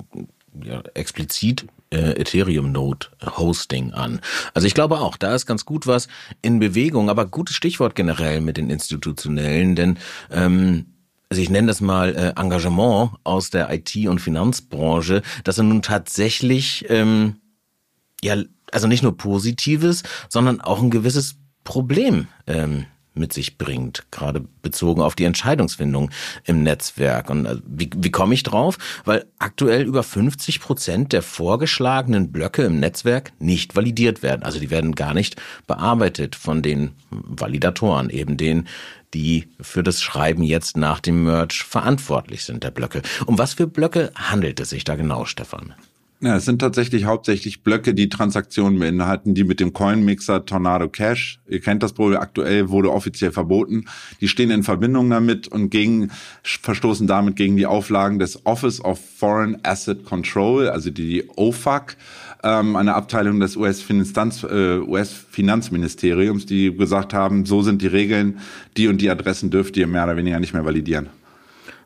ja, 0.64 0.82
explizit 0.94 1.66
äh, 1.90 2.20
Ethereum 2.20 2.72
Node 2.72 3.06
Hosting 3.36 3.92
an. 3.92 4.20
Also 4.54 4.66
ich 4.66 4.74
glaube 4.74 5.00
auch, 5.00 5.16
da 5.16 5.34
ist 5.34 5.46
ganz 5.46 5.64
gut 5.64 5.86
was 5.86 6.08
in 6.40 6.58
Bewegung, 6.58 7.10
aber 7.10 7.26
gutes 7.26 7.56
Stichwort 7.56 7.94
generell 7.94 8.40
mit 8.40 8.56
den 8.56 8.70
institutionellen, 8.70 9.76
denn 9.76 9.98
ähm, 10.30 10.86
also 11.28 11.40
ich 11.40 11.50
nenne 11.50 11.68
das 11.68 11.80
mal 11.80 12.14
äh, 12.14 12.40
Engagement 12.40 13.12
aus 13.24 13.50
der 13.50 13.72
IT- 13.72 14.06
und 14.08 14.20
Finanzbranche, 14.20 15.22
dass 15.44 15.58
er 15.58 15.64
nun 15.64 15.80
tatsächlich 15.80 16.84
ähm, 16.90 17.36
ja 18.22 18.36
also 18.70 18.86
nicht 18.86 19.02
nur 19.02 19.16
Positives, 19.16 20.02
sondern 20.28 20.60
auch 20.60 20.82
ein 20.82 20.90
gewisses 20.90 21.36
Problem 21.64 22.26
ähm, 22.46 22.86
mit 23.14 23.32
sich 23.32 23.58
bringt, 23.58 24.04
gerade 24.10 24.44
bezogen 24.62 25.02
auf 25.02 25.14
die 25.14 25.24
Entscheidungsfindung 25.24 26.10
im 26.44 26.62
Netzwerk. 26.62 27.30
Und 27.30 27.46
äh, 27.46 27.56
wie, 27.66 27.90
wie 27.96 28.10
komme 28.10 28.34
ich 28.34 28.42
drauf? 28.42 28.78
Weil 29.04 29.26
aktuell 29.38 29.82
über 29.82 30.02
50 30.02 30.60
Prozent 30.60 31.12
der 31.12 31.22
vorgeschlagenen 31.22 32.32
Blöcke 32.32 32.62
im 32.62 32.80
Netzwerk 32.80 33.32
nicht 33.38 33.76
validiert 33.76 34.22
werden. 34.22 34.42
Also 34.42 34.58
die 34.58 34.70
werden 34.70 34.94
gar 34.94 35.14
nicht 35.14 35.40
bearbeitet 35.66 36.36
von 36.36 36.62
den 36.62 36.92
Validatoren, 37.10 38.10
eben 38.10 38.36
den, 38.36 38.68
die 39.14 39.48
für 39.60 39.82
das 39.82 40.00
Schreiben 40.00 40.42
jetzt 40.42 40.76
nach 40.76 41.00
dem 41.00 41.24
Merge 41.24 41.62
verantwortlich 41.66 42.44
sind, 42.44 42.64
der 42.64 42.70
Blöcke. 42.70 43.02
Um 43.26 43.38
was 43.38 43.54
für 43.54 43.66
Blöcke 43.66 44.10
handelt 44.14 44.58
es 44.60 44.70
sich 44.70 44.84
da 44.84 44.96
genau, 44.96 45.24
Stefan? 45.26 45.74
Ja, 46.24 46.36
es 46.36 46.44
sind 46.44 46.60
tatsächlich 46.60 47.04
hauptsächlich 47.04 47.64
Blöcke, 47.64 47.94
die 47.94 48.08
Transaktionen 48.08 48.78
beinhalten, 48.78 49.34
die 49.34 49.42
mit 49.42 49.58
dem 49.58 49.72
Coin-Mixer 49.72 50.46
Tornado 50.46 50.88
Cash, 50.88 51.40
ihr 51.48 51.60
kennt 51.60 51.82
das 51.82 51.98
wohl, 51.98 52.16
aktuell 52.16 52.68
wurde 52.68 52.92
offiziell 52.92 53.32
verboten, 53.32 53.86
die 54.20 54.28
stehen 54.28 54.52
in 54.52 54.62
Verbindung 54.62 55.10
damit 55.10 55.48
und 55.48 55.70
gegen, 55.70 56.12
verstoßen 56.44 57.08
damit 57.08 57.34
gegen 57.34 57.56
die 57.56 57.66
Auflagen 57.66 58.20
des 58.20 58.46
Office 58.46 58.80
of 58.80 59.00
Foreign 59.18 59.58
Asset 59.64 60.04
Control, 60.04 60.68
also 60.68 60.90
die 60.90 61.28
OFAC, 61.34 61.96
ähm, 62.44 62.76
eine 62.76 62.94
Abteilung 62.94 63.40
des 63.40 63.56
US-Finanzministeriums, 63.56 64.84
äh, 64.84 66.46
US 66.46 66.46
die 66.46 66.72
gesagt 66.76 67.14
haben, 67.14 67.46
so 67.46 67.62
sind 67.62 67.82
die 67.82 67.88
Regeln, 67.88 68.38
die 68.76 68.86
und 68.86 69.00
die 69.00 69.10
Adressen 69.10 69.50
dürft 69.50 69.76
ihr 69.76 69.88
mehr 69.88 70.04
oder 70.04 70.16
weniger 70.16 70.38
nicht 70.38 70.52
mehr 70.54 70.64
validieren. 70.64 71.08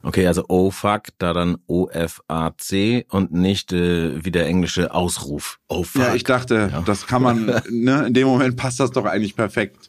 Okay, 0.02 0.26
also 0.26 0.44
OFAC, 0.48 1.08
da 1.18 1.32
dann 1.32 1.58
O-F-A-C 1.66 3.06
und 3.10 3.32
nicht 3.32 3.72
äh, 3.72 4.24
wie 4.24 4.30
der 4.30 4.46
englische 4.46 4.94
Ausruf. 4.94 5.58
OFAC. 5.68 6.02
Ja, 6.02 6.14
ich 6.14 6.24
dachte, 6.24 6.70
ja. 6.72 6.82
das 6.82 7.06
kann 7.06 7.22
man, 7.22 7.46
ne, 7.70 8.06
in 8.06 8.14
dem 8.14 8.28
Moment 8.28 8.56
passt 8.56 8.80
das 8.80 8.90
doch 8.90 9.04
eigentlich 9.04 9.36
perfekt. 9.36 9.88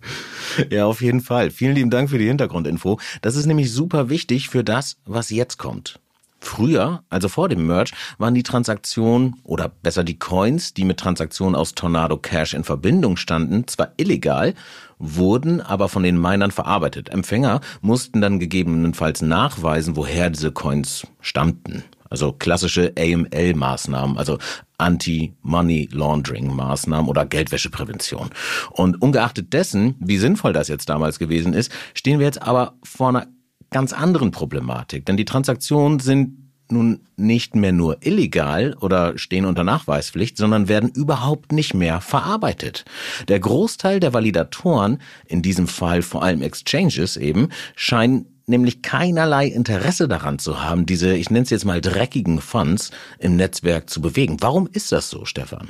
Ja, 0.69 0.85
auf 0.85 1.01
jeden 1.01 1.21
Fall. 1.21 1.51
Vielen 1.51 1.75
lieben 1.75 1.89
Dank 1.89 2.09
für 2.09 2.17
die 2.17 2.27
Hintergrundinfo. 2.27 2.99
Das 3.21 3.35
ist 3.35 3.45
nämlich 3.45 3.71
super 3.71 4.09
wichtig 4.09 4.49
für 4.49 4.63
das, 4.63 4.97
was 5.05 5.29
jetzt 5.29 5.57
kommt. 5.57 5.99
Früher, 6.39 7.03
also 7.09 7.29
vor 7.29 7.49
dem 7.49 7.65
Merge, 7.65 7.91
waren 8.17 8.35
die 8.35 8.43
Transaktionen 8.43 9.35
oder 9.43 9.69
besser 9.69 10.03
die 10.03 10.19
Coins, 10.19 10.73
die 10.73 10.85
mit 10.85 10.99
Transaktionen 10.99 11.55
aus 11.55 11.73
Tornado 11.73 12.17
Cash 12.17 12.53
in 12.53 12.63
Verbindung 12.63 13.17
standen, 13.17 13.67
zwar 13.67 13.91
illegal, 13.97 14.53
wurden 14.99 15.61
aber 15.61 15.89
von 15.89 16.03
den 16.03 16.19
Minern 16.19 16.51
verarbeitet. 16.51 17.09
Empfänger 17.09 17.61
mussten 17.81 18.21
dann 18.21 18.39
gegebenenfalls 18.39 19.21
nachweisen, 19.21 19.95
woher 19.95 20.29
diese 20.29 20.51
Coins 20.51 21.07
stammten. 21.21 21.83
Also 22.09 22.31
klassische 22.31 22.93
AML-Maßnahmen, 22.97 24.17
also 24.17 24.37
Anti-Money 24.77 25.89
Laundering-Maßnahmen 25.91 27.09
oder 27.09 27.25
Geldwäscheprävention. 27.25 28.29
Und 28.71 29.01
ungeachtet 29.01 29.51
dessen, 29.51 29.95
wie 29.99 30.17
sinnvoll 30.17 30.53
das 30.53 30.67
jetzt 30.69 30.87
damals 30.87 31.19
gewesen 31.19 31.53
ist, 31.53 31.71
stehen 31.93 32.19
wir 32.19 32.25
jetzt 32.25 32.41
aber 32.41 32.75
vor 32.83 33.09
einer 33.09 33.27
ganz 33.69 33.93
anderen 33.93 34.31
Problematik. 34.31 35.05
Denn 35.05 35.17
die 35.17 35.25
Transaktionen 35.25 35.99
sind 35.99 36.37
nun 36.69 37.01
nicht 37.15 37.55
mehr 37.55 37.71
nur 37.71 37.97
illegal 38.01 38.75
oder 38.81 39.17
stehen 39.17 39.45
unter 39.45 39.63
Nachweispflicht, 39.63 40.37
sondern 40.37 40.67
werden 40.67 40.89
überhaupt 40.89 41.51
nicht 41.51 41.73
mehr 41.73 42.01
verarbeitet. 42.01 42.85
Der 43.27 43.39
Großteil 43.39 43.99
der 43.99 44.13
Validatoren, 44.13 44.99
in 45.25 45.41
diesem 45.41 45.67
Fall 45.67 46.01
vor 46.01 46.23
allem 46.23 46.41
Exchanges 46.41 47.17
eben, 47.17 47.49
scheinen 47.75 48.25
nämlich 48.47 48.81
keinerlei 48.81 49.47
Interesse 49.47 50.07
daran 50.07 50.39
zu 50.39 50.63
haben, 50.63 50.85
diese, 50.85 51.15
ich 51.15 51.29
nenne 51.29 51.43
es 51.43 51.49
jetzt 51.49 51.65
mal 51.65 51.81
dreckigen 51.81 52.39
Funds 52.39 52.91
im 53.19 53.35
Netzwerk 53.35 53.89
zu 53.89 54.01
bewegen. 54.01 54.37
Warum 54.39 54.69
ist 54.71 54.91
das 54.91 55.09
so, 55.09 55.25
Stefan? 55.25 55.69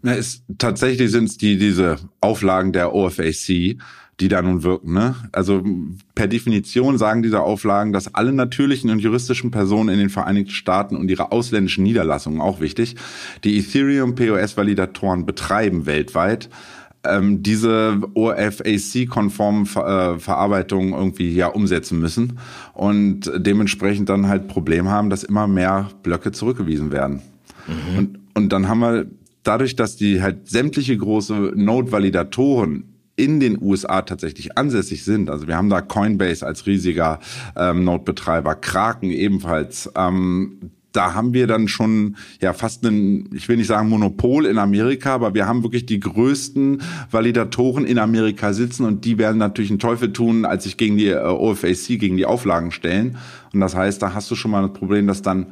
Na, 0.00 0.12
ist, 0.12 0.44
tatsächlich 0.58 1.10
sind 1.10 1.24
es 1.24 1.36
die, 1.36 1.58
diese 1.58 1.96
Auflagen 2.20 2.72
der 2.72 2.94
OFAC, 2.94 3.76
die 4.20 4.28
da 4.28 4.42
nun 4.42 4.62
wirken. 4.62 4.94
Ne? 4.94 5.14
Also 5.32 5.62
per 6.14 6.26
Definition 6.26 6.98
sagen 6.98 7.22
diese 7.22 7.40
Auflagen, 7.40 7.92
dass 7.92 8.14
alle 8.14 8.32
natürlichen 8.32 8.90
und 8.90 8.98
juristischen 8.98 9.50
Personen 9.50 9.90
in 9.90 9.98
den 9.98 10.10
Vereinigten 10.10 10.52
Staaten 10.52 10.96
und 10.96 11.08
ihre 11.10 11.30
ausländischen 11.30 11.84
Niederlassungen, 11.84 12.40
auch 12.40 12.60
wichtig, 12.60 12.96
die 13.44 13.58
Ethereum 13.58 14.14
POS-Validatoren 14.14 15.24
betreiben 15.24 15.86
weltweit, 15.86 16.50
ähm, 17.04 17.44
diese 17.44 18.00
OFAC-konformen 18.14 19.66
Ver 19.66 20.14
äh, 20.14 20.18
Verarbeitungen 20.18 20.94
irgendwie 20.94 21.32
ja 21.32 21.46
umsetzen 21.46 22.00
müssen 22.00 22.38
und 22.74 23.30
dementsprechend 23.36 24.08
dann 24.08 24.26
halt 24.26 24.48
Problem 24.48 24.88
haben, 24.88 25.10
dass 25.10 25.22
immer 25.22 25.46
mehr 25.46 25.90
Blöcke 26.02 26.32
zurückgewiesen 26.32 26.90
werden. 26.90 27.22
Mhm. 27.68 27.98
Und, 27.98 28.18
und 28.34 28.52
dann 28.52 28.66
haben 28.66 28.80
wir 28.80 29.06
dadurch, 29.44 29.76
dass 29.76 29.94
die 29.94 30.20
halt 30.20 30.48
sämtliche 30.48 30.96
große 30.96 31.52
Node-Validatoren 31.54 32.97
in 33.18 33.40
den 33.40 33.60
USA 33.60 34.02
tatsächlich 34.02 34.56
ansässig 34.56 35.04
sind. 35.04 35.28
Also 35.28 35.48
wir 35.48 35.56
haben 35.56 35.68
da 35.68 35.80
Coinbase 35.80 36.46
als 36.46 36.66
riesiger 36.66 37.18
ähm, 37.56 37.84
Node-Betreiber, 37.84 38.54
Kraken 38.54 39.10
ebenfalls. 39.10 39.90
Ähm, 39.96 40.70
da 40.92 41.14
haben 41.14 41.34
wir 41.34 41.46
dann 41.46 41.68
schon 41.68 42.16
ja 42.40 42.52
fast 42.52 42.84
einen, 42.86 43.28
ich 43.34 43.48
will 43.48 43.56
nicht 43.56 43.66
sagen 43.66 43.88
Monopol 43.88 44.46
in 44.46 44.58
Amerika, 44.58 45.14
aber 45.14 45.34
wir 45.34 45.46
haben 45.46 45.62
wirklich 45.62 45.86
die 45.86 46.00
größten 46.00 46.82
Validatoren 47.10 47.84
in 47.84 47.98
Amerika 47.98 48.52
sitzen 48.52 48.84
und 48.84 49.04
die 49.04 49.18
werden 49.18 49.38
natürlich 49.38 49.70
einen 49.70 49.78
Teufel 49.78 50.12
tun, 50.12 50.44
als 50.44 50.64
sich 50.64 50.76
gegen 50.76 50.96
die 50.96 51.08
äh, 51.08 51.18
OFAC, 51.18 51.98
gegen 51.98 52.16
die 52.16 52.26
Auflagen 52.26 52.70
stellen. 52.70 53.18
Und 53.52 53.60
das 53.60 53.74
heißt, 53.74 54.00
da 54.00 54.14
hast 54.14 54.30
du 54.30 54.34
schon 54.34 54.50
mal 54.50 54.62
das 54.62 54.72
Problem, 54.72 55.06
dass 55.06 55.22
dann 55.22 55.46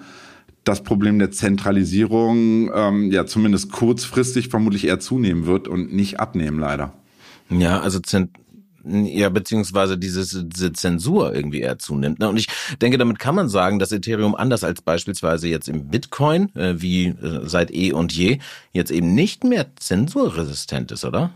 das 0.64 0.82
Problem 0.82 1.18
der 1.18 1.30
Zentralisierung 1.30 2.70
ähm, 2.74 3.10
ja 3.12 3.26
zumindest 3.26 3.70
kurzfristig 3.70 4.48
vermutlich 4.48 4.86
eher 4.86 4.98
zunehmen 4.98 5.46
wird 5.46 5.68
und 5.68 5.94
nicht 5.94 6.18
abnehmen 6.18 6.58
leider. 6.58 6.92
Ja, 7.48 7.80
also 7.80 8.00
ja, 8.88 9.28
beziehungsweise 9.28 9.98
dieses, 9.98 10.44
diese 10.44 10.72
Zensur 10.72 11.34
irgendwie 11.34 11.60
eher 11.60 11.78
zunimmt. 11.78 12.22
Und 12.22 12.36
ich 12.36 12.48
denke, 12.80 12.98
damit 12.98 13.18
kann 13.18 13.34
man 13.34 13.48
sagen, 13.48 13.78
dass 13.78 13.90
Ethereum 13.90 14.34
anders 14.34 14.62
als 14.62 14.80
beispielsweise 14.80 15.48
jetzt 15.48 15.68
im 15.68 15.88
Bitcoin, 15.88 16.54
äh, 16.54 16.80
wie 16.80 17.06
äh, 17.06 17.40
seit 17.44 17.72
eh 17.74 17.92
und 17.92 18.12
je, 18.12 18.38
jetzt 18.72 18.92
eben 18.92 19.14
nicht 19.14 19.42
mehr 19.42 19.66
zensurresistent 19.76 20.92
ist, 20.92 21.04
oder? 21.04 21.30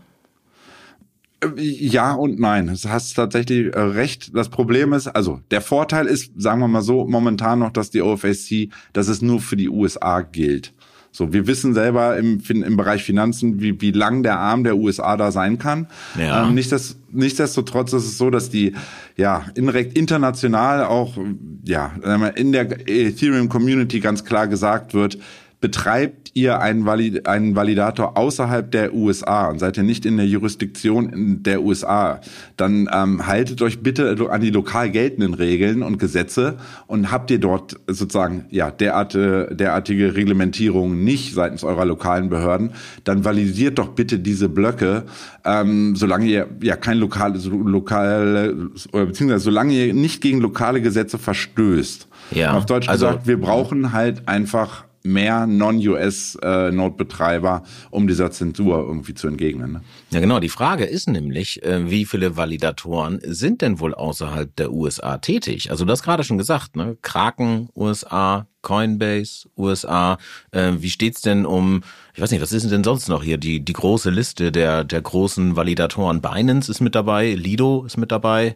Äh, 1.43 1.61
ja 1.61 2.13
und 2.13 2.39
nein. 2.39 2.67
Du 2.67 2.89
hast 2.89 3.13
tatsächlich 3.15 3.75
recht. 3.75 4.31
Das 4.33 4.47
Problem 4.47 4.93
ist, 4.93 5.07
also 5.07 5.41
der 5.51 5.61
Vorteil 5.61 6.05
ist, 6.07 6.31
sagen 6.37 6.61
wir 6.61 6.69
mal 6.69 6.81
so, 6.81 7.05
momentan 7.05 7.59
noch, 7.59 7.71
dass 7.71 7.89
die 7.89 8.01
OFAC, 8.01 8.69
dass 8.93 9.09
es 9.09 9.21
nur 9.21 9.41
für 9.41 9.57
die 9.57 9.69
USA 9.69 10.21
gilt. 10.21 10.73
So, 11.13 11.33
wir 11.33 11.45
wissen 11.45 11.73
selber 11.73 12.17
im, 12.17 12.41
im 12.47 12.77
Bereich 12.77 13.03
Finanzen, 13.03 13.59
wie, 13.59 13.81
wie 13.81 13.91
lang 13.91 14.23
der 14.23 14.39
Arm 14.39 14.63
der 14.63 14.77
USA 14.77 15.17
da 15.17 15.31
sein 15.31 15.57
kann. 15.57 15.87
Ja. 16.17 16.47
Ähm, 16.47 16.53
nichtsdest, 16.55 16.99
nichtsdestotrotz 17.11 17.91
ist 17.91 18.05
es 18.05 18.17
so, 18.17 18.29
dass 18.29 18.49
die 18.49 18.73
ja 19.17 19.45
indirekt 19.55 19.97
international 19.97 20.85
auch 20.85 21.17
ja 21.65 21.91
in 22.35 22.53
der 22.53 22.87
Ethereum 22.87 23.49
Community 23.49 23.99
ganz 23.99 24.23
klar 24.23 24.47
gesagt 24.47 24.93
wird, 24.93 25.17
betreibt 25.61 26.31
ihr 26.33 26.59
einen, 26.59 26.85
Valid 26.85 27.27
einen 27.27 27.55
Validator 27.55 28.17
außerhalb 28.17 28.71
der 28.71 28.93
USA 28.95 29.47
und 29.47 29.59
seid 29.59 29.77
ihr 29.77 29.83
nicht 29.83 30.07
in 30.07 30.17
der 30.17 30.25
Jurisdiktion 30.25 31.43
der 31.43 31.61
USA, 31.61 32.19
dann 32.57 32.89
ähm, 32.91 33.27
haltet 33.27 33.61
euch 33.61 33.81
bitte 33.81 34.17
an 34.29 34.41
die 34.41 34.49
lokal 34.49 34.89
geltenden 34.89 35.35
Regeln 35.35 35.83
und 35.83 35.99
Gesetze 35.99 36.57
und 36.87 37.11
habt 37.11 37.29
ihr 37.29 37.39
dort 37.39 37.75
sozusagen 37.87 38.45
ja 38.49 38.71
derartige, 38.71 39.49
derartige 39.53 40.15
Reglementierungen 40.15 41.03
nicht 41.03 41.35
seitens 41.35 41.63
eurer 41.63 41.85
lokalen 41.85 42.29
Behörden, 42.29 42.71
dann 43.03 43.23
validiert 43.23 43.77
doch 43.77 43.89
bitte 43.89 44.17
diese 44.17 44.49
Blöcke, 44.49 45.03
ähm, 45.45 45.95
solange 45.95 46.25
ihr 46.25 46.47
ja 46.63 46.75
kein 46.75 46.97
lokales 46.97 47.45
lokale 47.45 48.69
oder 48.91 49.05
beziehungsweise 49.05 49.43
solange 49.43 49.73
ihr 49.73 49.93
nicht 49.93 50.21
gegen 50.21 50.41
lokale 50.41 50.81
Gesetze 50.81 51.19
verstößt. 51.19 52.07
Ja, 52.31 52.53
auf 52.53 52.65
Deutsch 52.65 52.89
also, 52.89 53.07
gesagt, 53.07 53.27
wir 53.27 53.39
brauchen 53.39 53.93
halt 53.93 54.27
einfach 54.27 54.85
mehr 55.03 55.47
Non-US-Node-Betreiber, 55.47 57.63
um 57.89 58.07
dieser 58.07 58.31
Zensur 58.31 58.79
irgendwie 58.79 59.13
zu 59.13 59.27
entgegnen. 59.27 59.73
Ne? 59.73 59.81
Ja, 60.11 60.19
genau. 60.19 60.39
Die 60.39 60.49
Frage 60.49 60.85
ist 60.85 61.09
nämlich, 61.09 61.63
äh, 61.63 61.89
wie 61.89 62.05
viele 62.05 62.37
Validatoren 62.37 63.19
sind 63.23 63.61
denn 63.61 63.79
wohl 63.79 63.93
außerhalb 63.93 64.55
der 64.55 64.71
USA 64.71 65.17
tätig? 65.17 65.71
Also 65.71 65.85
du 65.85 65.91
hast 65.91 66.03
gerade 66.03 66.23
schon 66.23 66.37
gesagt, 66.37 66.75
ne? 66.75 66.97
Kraken, 67.01 67.69
USA, 67.75 68.47
Coinbase, 68.61 69.49
USA. 69.57 70.17
Äh, 70.51 70.73
wie 70.77 70.89
steht's 70.89 71.21
denn 71.21 71.45
um, 71.45 71.83
ich 72.13 72.21
weiß 72.21 72.31
nicht, 72.31 72.41
was 72.41 72.51
ist 72.51 72.69
denn 72.69 72.83
sonst 72.83 73.09
noch 73.09 73.23
hier? 73.23 73.37
Die, 73.37 73.63
die 73.63 73.73
große 73.73 74.09
Liste 74.09 74.51
der, 74.51 74.83
der 74.83 75.01
großen 75.01 75.55
Validatoren. 75.55 76.21
Binance 76.21 76.69
ist 76.69 76.81
mit 76.81 76.95
dabei, 76.95 77.33
Lido 77.33 77.83
ist 77.85 77.97
mit 77.97 78.11
dabei. 78.11 78.55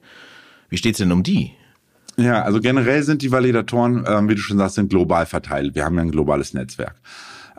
Wie 0.69 0.77
steht's 0.77 0.97
denn 0.97 1.11
um 1.11 1.23
die? 1.23 1.53
Ja, 2.17 2.43
also 2.43 2.59
generell 2.59 3.03
sind 3.03 3.21
die 3.21 3.31
Validatoren, 3.31 4.05
ähm, 4.07 4.29
wie 4.29 4.35
du 4.35 4.41
schon 4.41 4.57
sagst, 4.57 4.75
sind 4.75 4.89
global 4.89 5.25
verteilt. 5.25 5.75
Wir 5.75 5.83
haben 5.85 5.95
ja 5.95 6.01
ein 6.01 6.11
globales 6.11 6.53
Netzwerk. 6.53 6.95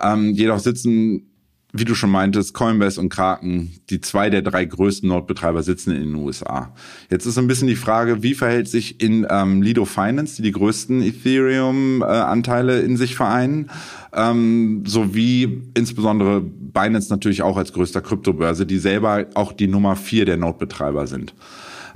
Ähm, 0.01 0.31
jedoch 0.33 0.59
sitzen 0.59 1.31
wie 1.79 1.85
du 1.85 1.95
schon 1.95 2.11
meintest, 2.11 2.55
Coinbase 2.55 3.01
und 3.01 3.09
Kraken, 3.09 3.73
die 3.91 4.01
zwei 4.01 4.31
der 4.31 4.43
drei 4.43 4.65
größten 4.65 5.09
Node-Betreiber 5.09 5.63
sitzen 5.63 5.91
in 5.91 6.03
den 6.03 6.15
USA. 6.15 6.73
Jetzt 7.11 7.27
ist 7.27 7.39
ein 7.39 7.47
bisschen 7.49 7.69
die 7.69 7.77
Frage, 7.77 8.23
wie 8.23 8.35
verhält 8.35 8.69
sich 8.69 9.01
in 9.03 9.27
ähm, 9.29 9.63
Lido 9.63 9.85
Finance, 9.85 10.37
die 10.37 10.43
die 10.43 10.53
größten 10.53 11.03
Ethereum-Anteile 11.03 12.81
in 12.81 12.97
sich 12.97 13.15
vereinen, 13.15 13.71
ähm, 14.15 14.85
sowie 14.87 15.63
insbesondere 15.75 16.41
Binance 16.41 17.11
natürlich 17.11 17.43
auch 17.43 17.57
als 17.57 17.73
größter 17.73 18.01
Kryptobörse, 18.01 18.67
die 18.67 18.79
selber 18.79 19.27
auch 19.35 19.53
die 19.53 19.69
Nummer 19.69 19.97
vier 19.97 20.25
der 20.25 20.37
Node-Betreiber 20.37 21.07
sind. 21.07 21.35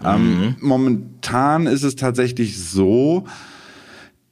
Ähm, 0.04 0.22
mhm. 0.22 0.42
Ähm, 0.42 0.56
momentan 0.60 1.66
ist 1.66 1.82
es 1.82 1.96
tatsächlich 1.96 2.58
so, 2.58 3.24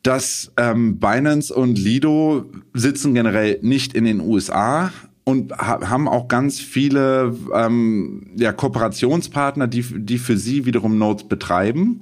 dass 0.02 0.52
ähm, 0.56 0.98
Binance 0.98 1.54
und 1.54 1.78
Lido 1.78 2.46
sitzen 2.72 3.14
generell 3.14 3.58
nicht 3.62 3.94
in 3.94 4.04
den 4.04 4.20
USA, 4.20 4.90
und 5.28 5.52
haben 5.58 6.08
auch 6.08 6.26
ganz 6.26 6.58
viele 6.58 7.36
ähm, 7.52 8.28
ja, 8.36 8.50
Kooperationspartner, 8.50 9.66
die, 9.66 9.82
die 9.82 10.16
für 10.16 10.38
sie 10.38 10.64
wiederum 10.64 10.96
Nodes 10.96 11.28
betreiben. 11.28 12.00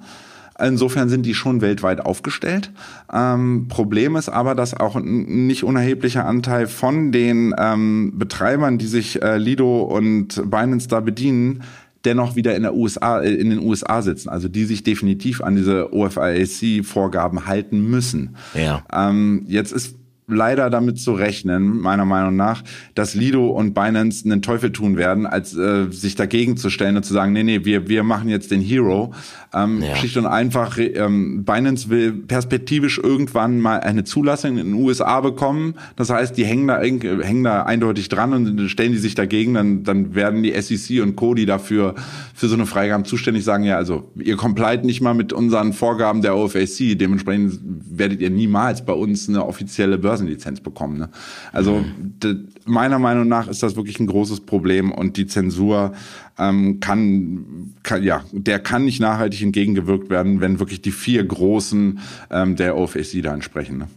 Insofern 0.61 1.08
sind 1.08 1.26
die 1.26 1.35
schon 1.35 1.61
weltweit 1.61 2.00
aufgestellt. 2.00 2.70
Ähm, 3.12 3.66
Problem 3.68 4.14
ist 4.14 4.28
aber, 4.28 4.54
dass 4.54 4.75
auch 4.75 4.94
ein 4.94 5.49
nicht 5.49 5.64
unerheblicher 5.64 6.25
Anteil 6.25 6.68
von 6.68 7.11
den 7.11 7.52
ähm, 7.58 8.12
Betreibern, 8.14 8.78
die 8.78 8.87
sich 8.87 9.20
äh, 9.20 9.38
Lido 9.38 9.82
und 9.82 10.49
Binance 10.49 10.87
da 10.87 11.00
bedienen, 11.00 11.64
dennoch 12.06 12.36
wieder 12.36 12.56
in 12.56 12.62
der 12.62 12.75
USA, 12.75 13.20
äh, 13.20 13.34
in 13.34 13.50
den 13.50 13.58
USA 13.58 14.00
sitzen, 14.00 14.28
also 14.28 14.48
die 14.48 14.64
sich 14.64 14.82
definitiv 14.82 15.42
an 15.42 15.56
diese 15.56 15.92
OFIAC-Vorgaben 15.92 17.46
halten 17.46 17.90
müssen. 17.90 18.36
Ja. 18.54 18.84
Ähm, 18.92 19.44
jetzt 19.46 19.72
ist 19.72 19.96
leider 20.28 20.71
damit 20.71 20.99
zu 20.99 21.12
rechnen, 21.12 21.78
meiner 21.78 22.04
Meinung 22.04 22.35
nach, 22.35 22.64
dass 22.95 23.14
Lido 23.14 23.47
und 23.47 23.75
Binance 23.75 24.25
einen 24.25 24.42
Teufel 24.42 24.73
tun 24.73 24.97
werden, 24.97 25.25
als 25.25 25.56
äh, 25.56 25.87
sich 25.90 26.16
dagegen 26.16 26.56
zu 26.56 26.68
stellen 26.68 26.97
und 26.97 27.04
zu 27.04 27.14
sagen, 27.14 27.33
nee, 27.33 27.45
nee, 27.45 27.64
wir, 27.64 27.88
wir 27.88 28.02
machen 28.02 28.28
jetzt 28.28 28.50
den 28.50 28.61
Hero. 28.61 29.14
Ähm, 29.54 29.83
ja. 29.83 29.95
Schlicht 29.95 30.16
und 30.16 30.26
einfach, 30.26 30.78
ähm, 30.78 31.45
Binance 31.45 31.90
will 31.90 32.12
perspektivisch 32.12 32.99
irgendwann 32.99 33.61
mal 33.61 33.80
eine 33.80 34.02
Zulassung 34.02 34.59
in 34.59 34.73
den 34.73 34.75
USA 34.75 35.21
bekommen. 35.21 35.75
Das 35.95 36.11
heißt, 36.11 36.37
die 36.37 36.45
hängen 36.45 36.66
da, 36.66 36.80
hängen 36.80 37.45
da 37.45 37.62
eindeutig 37.62 38.09
dran 38.09 38.33
und 38.33 38.68
stellen 38.68 38.92
die 38.92 38.99
sich 38.99 39.14
dagegen, 39.14 39.54
dann, 39.54 39.85
dann 39.85 40.16
werden 40.16 40.42
die 40.42 40.61
SEC 40.61 41.02
und 41.02 41.14
Co., 41.14 41.35
die 41.35 41.47
dafür 41.47 41.95
für 42.35 42.49
so 42.49 42.54
eine 42.54 42.66
Freigabe 42.66 43.04
zuständig 43.04 43.45
sagen, 43.45 43.62
ja, 43.62 43.76
also 43.76 44.11
ihr 44.16 44.37
complied 44.37 44.85
nicht 44.85 45.00
mal 45.00 45.14
mit 45.14 45.33
unseren 45.33 45.73
Vorgaben 45.73 46.21
der 46.21 46.37
OFAC, 46.37 46.99
dementsprechend 46.99 47.61
werdet 47.90 48.21
ihr 48.21 48.30
niemals 48.30 48.85
bei 48.85 48.92
uns 48.92 49.28
eine 49.28 49.47
offizielle 49.47 49.99
Börse 49.99 50.15
Börsenlizenz 50.16 50.61
bekommen. 50.61 50.99
Ne? 50.99 51.11
Also 51.52 51.85
mhm. 51.85 52.49
meiner 52.64 52.99
Meinung 52.99 53.28
nach 53.28 53.49
ist 53.49 53.62
das 53.62 53.76
wirklich 53.76 54.00
ein 54.00 54.06
großes 54.06 54.40
Problem 54.40 54.90
und 54.90 55.16
die 55.16 55.26
Zensur 55.26 55.92
ähm, 56.38 56.80
kann, 56.80 57.75
kann, 57.82 58.02
ja, 58.02 58.25
der 58.32 58.58
kann 58.58 58.85
nicht 58.85 59.00
nachhaltig 59.00 59.42
entgegengewirkt 59.42 60.11
werden, 60.11 60.40
wenn 60.40 60.58
wirklich 60.58 60.80
die 60.80 60.92
vier 60.92 61.25
großen 61.25 62.00
ähm, 62.30 62.56
der 62.56 62.76
OFAC 62.76 63.23
da 63.23 63.35
entsprechen. 63.35 63.78
Ne? 63.78 63.88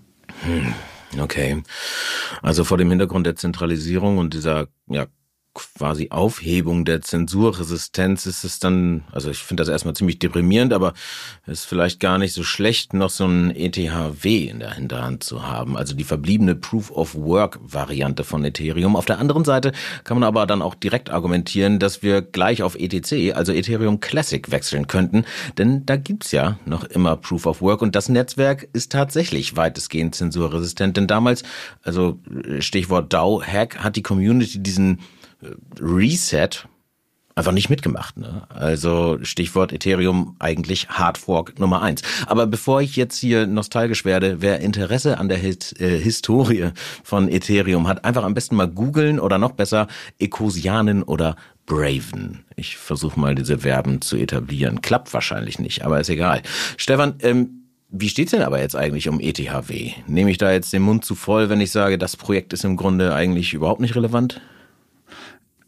Hm. 0.42 0.74
Okay. 1.20 1.64
Also 2.42 2.64
vor 2.64 2.78
dem 2.78 2.90
Hintergrund 2.90 3.26
der 3.26 3.36
Zentralisierung 3.36 4.20
und 4.20 4.34
dieser 4.34 4.68
ja, 4.88 5.08
quasi 5.76 6.10
Aufhebung 6.12 6.86
der 6.86 7.02
Zensurresistenz. 7.02 8.26
Ist 8.26 8.44
es 8.44 8.60
dann, 8.60 9.04
also 9.12 9.30
ich 9.30 9.40
finde 9.40 9.62
das 9.62 9.70
erstmal 9.70 9.96
ziemlich 9.96 10.20
deprimierend, 10.20 10.74
aber 10.74 10.94
es 11.46 11.60
ist 11.60 11.66
vielleicht 11.66 12.00
gar 12.00 12.18
nicht 12.18 12.34
so 12.34 12.44
schlecht, 12.44 12.94
noch 12.94 13.10
so 13.10 13.26
ein 13.26 13.56
ETHW 13.56 14.48
in 14.48 14.60
der 14.60 14.74
Hinterhand 14.74 15.24
zu 15.24 15.48
haben, 15.48 15.78
also 15.78 15.96
die 15.96 16.04
verbliebene 16.04 16.56
Proof 16.56 16.92
of 16.92 17.16
Work 17.16 17.60
Variante 17.62 18.24
von 18.24 18.44
Ethereum. 18.44 18.96
Auf 18.96 19.06
der 19.06 19.20
anderen 19.20 19.46
Seite 19.46 19.72
kann 20.04 20.20
man 20.20 20.28
aber 20.28 20.46
dann 20.46 20.62
auch 20.62 20.76
direkt 20.76 21.10
argumentieren, 21.10 21.80
dass 21.80 22.02
wir 22.02 22.22
gleich 22.22 22.64
auf 22.64 22.76
ETC, 22.76 23.36
also 23.36 23.52
Ethereum 23.52 24.00
Classic 24.00 24.52
wechseln 24.52 24.88
könnten, 24.88 25.26
denn 25.58 25.86
da 25.86 25.96
gibt's 25.96 26.32
ja 26.32 26.60
noch 26.66 26.84
immer 26.84 27.16
Proof 27.16 27.46
of 27.46 27.62
Work 27.62 27.82
und 27.82 27.96
das 27.96 28.10
Netzwerk 28.10 28.68
ist 28.74 28.92
tatsächlich 28.92 29.56
weitestgehend 29.56 30.16
zensurresistent, 30.16 30.98
denn 30.98 31.08
damals, 31.08 31.44
also 31.84 32.20
Stichwort 32.60 33.14
DAO-Hack, 33.14 33.84
hat 33.84 33.96
die 33.96 34.04
Community 34.04 34.60
diesen 34.62 35.00
Reset 35.80 36.68
einfach 37.40 37.52
nicht 37.54 37.70
mitgemacht. 37.70 38.18
Ne? 38.18 38.44
Also 38.50 39.18
Stichwort 39.24 39.72
Ethereum 39.72 40.36
eigentlich 40.40 40.90
Hardfork 40.90 41.58
Nummer 41.58 41.82
eins. 41.82 42.02
Aber 42.28 42.46
bevor 42.46 42.82
ich 42.82 42.98
jetzt 42.98 43.18
hier 43.18 43.48
nostalgisch 43.48 44.04
werde, 44.06 44.42
wer 44.42 44.60
Interesse 44.60 45.18
an 45.18 45.30
der 45.30 45.38
His 45.38 45.74
äh, 45.80 45.98
Historie 45.98 46.72
von 47.04 47.30
Ethereum 47.30 47.88
hat, 47.88 48.04
einfach 48.04 48.24
am 48.24 48.34
besten 48.34 48.56
mal 48.56 48.68
googeln 48.68 49.20
oder 49.20 49.38
noch 49.38 49.54
besser 49.54 49.88
Ecosianen 50.20 51.02
oder 51.02 51.38
Braven. 51.66 52.44
Ich 52.56 52.78
versuche 52.78 53.20
mal 53.20 53.36
diese 53.36 53.60
Verben 53.60 54.02
zu 54.02 54.18
etablieren. 54.18 54.82
Klappt 54.82 55.14
wahrscheinlich 55.14 55.60
nicht, 55.60 55.86
aber 55.86 56.00
ist 56.00 56.10
egal. 56.10 56.42
Stefan, 56.76 57.16
ähm, 57.22 57.60
wie 57.90 58.10
steht's 58.10 58.32
denn 58.32 58.42
aber 58.42 58.60
jetzt 58.60 58.76
eigentlich 58.76 59.08
um 59.08 59.20
ETHW? 59.20 59.94
Nehme 60.08 60.30
ich 60.30 60.38
da 60.38 60.52
jetzt 60.52 60.74
den 60.74 60.82
Mund 60.82 61.06
zu 61.06 61.16
voll, 61.16 61.50
wenn 61.50 61.62
ich 61.62 61.72
sage, 61.72 61.98
das 61.98 62.18
Projekt 62.18 62.54
ist 62.54 62.66
im 62.66 62.76
Grunde 62.76 63.14
eigentlich 63.16 63.54
überhaupt 63.54 63.82
nicht 63.82 63.96
relevant? 63.96 64.42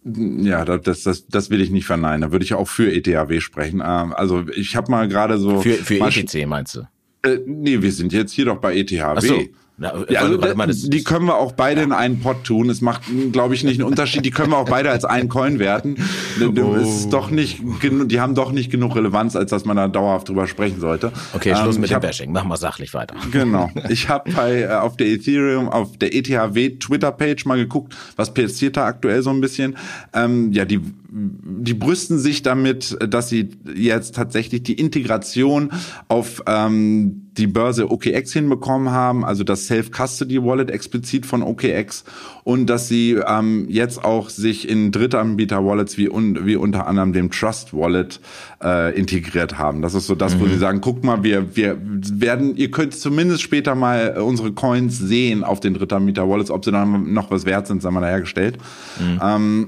Ja, 0.03 0.65
das, 0.65 1.03
das, 1.03 1.27
das 1.27 1.49
will 1.51 1.61
ich 1.61 1.69
nicht 1.69 1.85
verneinen. 1.85 2.21
Da 2.21 2.31
würde 2.31 2.43
ich 2.43 2.53
auch 2.55 2.67
für 2.67 2.91
ETHW 2.91 3.39
sprechen. 3.39 3.81
Ähm, 3.85 4.13
also 4.13 4.45
ich 4.55 4.75
habe 4.75 4.89
mal 4.89 5.07
gerade 5.07 5.37
so. 5.37 5.61
Für, 5.61 5.73
für 5.73 5.99
ETC 5.99 6.47
meinst 6.47 6.75
du? 6.75 6.81
Äh, 7.23 7.39
nee, 7.45 7.81
wir 7.81 7.91
sind 7.91 8.11
jetzt 8.11 8.31
hier 8.31 8.45
doch 8.45 8.57
bei 8.57 8.75
ETHW. 8.75 9.03
Ach 9.03 9.21
so. 9.21 9.39
Ja, 9.82 9.94
ja, 10.10 10.22
also, 10.22 10.39
warte 10.39 10.67
das 10.67 10.89
die 10.89 11.04
können 11.04 11.26
wir 11.26 11.38
auch 11.38 11.54
beide 11.54 11.82
in 11.82 11.91
einen 11.91 12.20
Pot 12.20 12.44
tun. 12.44 12.70
Es 12.70 12.82
macht, 12.82 13.02
glaube 13.32 13.56
ich, 13.56 13.63
nicht 13.63 13.80
einen 13.80 13.89
Unterschied. 13.89 14.24
Die 14.24 14.30
können 14.30 14.52
wir 14.52 14.58
auch 14.58 14.70
beide 14.70 14.91
als 14.91 15.06
einen 15.06 15.28
Coin 15.28 15.58
werten. 15.58 15.96
Oh. 16.39 16.76
ist 16.76 17.10
doch 17.10 17.32
nicht, 17.32 17.62
die 17.82 18.20
haben 18.20 18.36
doch 18.36 18.52
nicht 18.52 18.72
genug 18.72 18.96
Relevanz, 18.96 19.36
als 19.36 19.50
dass 19.50 19.65
man 19.65 19.78
da 19.78 19.88
dauerhaft 19.88 20.30
drüber 20.30 20.46
sprechen 20.48 20.80
sollte. 20.80 21.12
Okay, 21.34 21.56
Schluss 21.56 21.76
ähm, 21.76 21.82
mit 21.82 21.89
dem 21.89 21.96
hab, 21.96 22.02
Bashing. 22.04 22.32
Machen 22.32 22.50
wir 22.50 22.58
sachlich 22.58 22.94
weiter. 22.94 23.15
Genau. 23.32 23.70
Ich 23.89 24.08
habe 24.08 24.32
bei 24.32 24.62
äh, 24.62 24.67
auf 24.67 24.96
der 24.96 25.08
Ethereum, 25.08 25.67
auf 25.67 25.98
der 25.98 26.13
ETHW 26.15 26.78
Twitter-Page 26.78 27.46
mal 27.46 27.58
geguckt, 27.58 27.96
was 28.15 28.34
passiert 28.34 28.78
da 28.78 28.86
aktuell 28.86 29.22
so 29.22 29.32
ein 29.32 29.41
bisschen. 29.41 29.76
Ähm, 30.13 30.52
ja, 30.54 30.65
die 30.65 30.80
die 31.13 31.74
brüsten 31.74 32.19
sich 32.19 32.41
damit, 32.41 32.97
dass 33.06 33.28
sie 33.28 33.50
jetzt 33.76 34.15
tatsächlich 34.15 34.63
die 34.63 34.80
Integration 34.80 35.71
auf 36.08 36.41
ähm, 36.47 37.28
die 37.38 37.47
Börse 37.47 37.91
OKX 37.91 38.32
hinbekommen 38.32 38.91
haben, 38.91 39.26
also 39.26 39.43
das 39.43 39.67
Self-Custody-Wallet 39.67 40.69
explizit 40.69 41.26
von 41.26 41.43
OKX 41.43 42.06
und 42.43 42.69
dass 42.69 42.88
sie 42.88 43.17
ähm, 43.26 43.65
jetzt 43.69 44.04
auch 44.04 44.30
sich 44.30 44.69
in 44.69 44.91
Drittanbieter-Wallets 44.91 45.97
wie, 45.97 46.10
un 46.10 46.45
wie 46.45 46.56
unter 46.56 46.88
anderem 46.88 47.12
dem 47.12 47.30
Trust-Wallet 47.30 48.21
äh, 48.63 48.97
integriert 48.97 49.58
haben. 49.58 49.82
Das 49.82 49.93
ist 49.93 50.08
so 50.08 50.15
das, 50.15 50.36
mhm. 50.36 50.39
wo 50.41 50.47
sie 50.47 50.58
sagen, 50.58 50.80
guck 50.80 51.04
mal, 51.04 51.24
wir, 51.24 51.56
wir 51.56 51.78
werden, 51.82 52.56
ihr 52.56 52.71
könnt 52.71 52.95
zumindest 52.95 53.41
später 53.41 53.76
mal 53.76 54.17
unsere 54.17 54.54
Coins 54.54 54.97
sehen 54.97 55.43
auf 55.43 55.60
den 55.60 55.74
Drittanbieter-Wallets, 55.74 56.52
ob 56.52 56.63
sie 56.63 56.71
dann 56.71 57.13
noch 57.13 57.32
was 57.32 57.45
wert 57.45 57.67
sind, 57.67 57.82
sagen 57.82 57.95
wir 57.95 58.02
dahergestellt. 58.02 58.58
Mhm. 59.00 59.19
Ähm, 59.21 59.67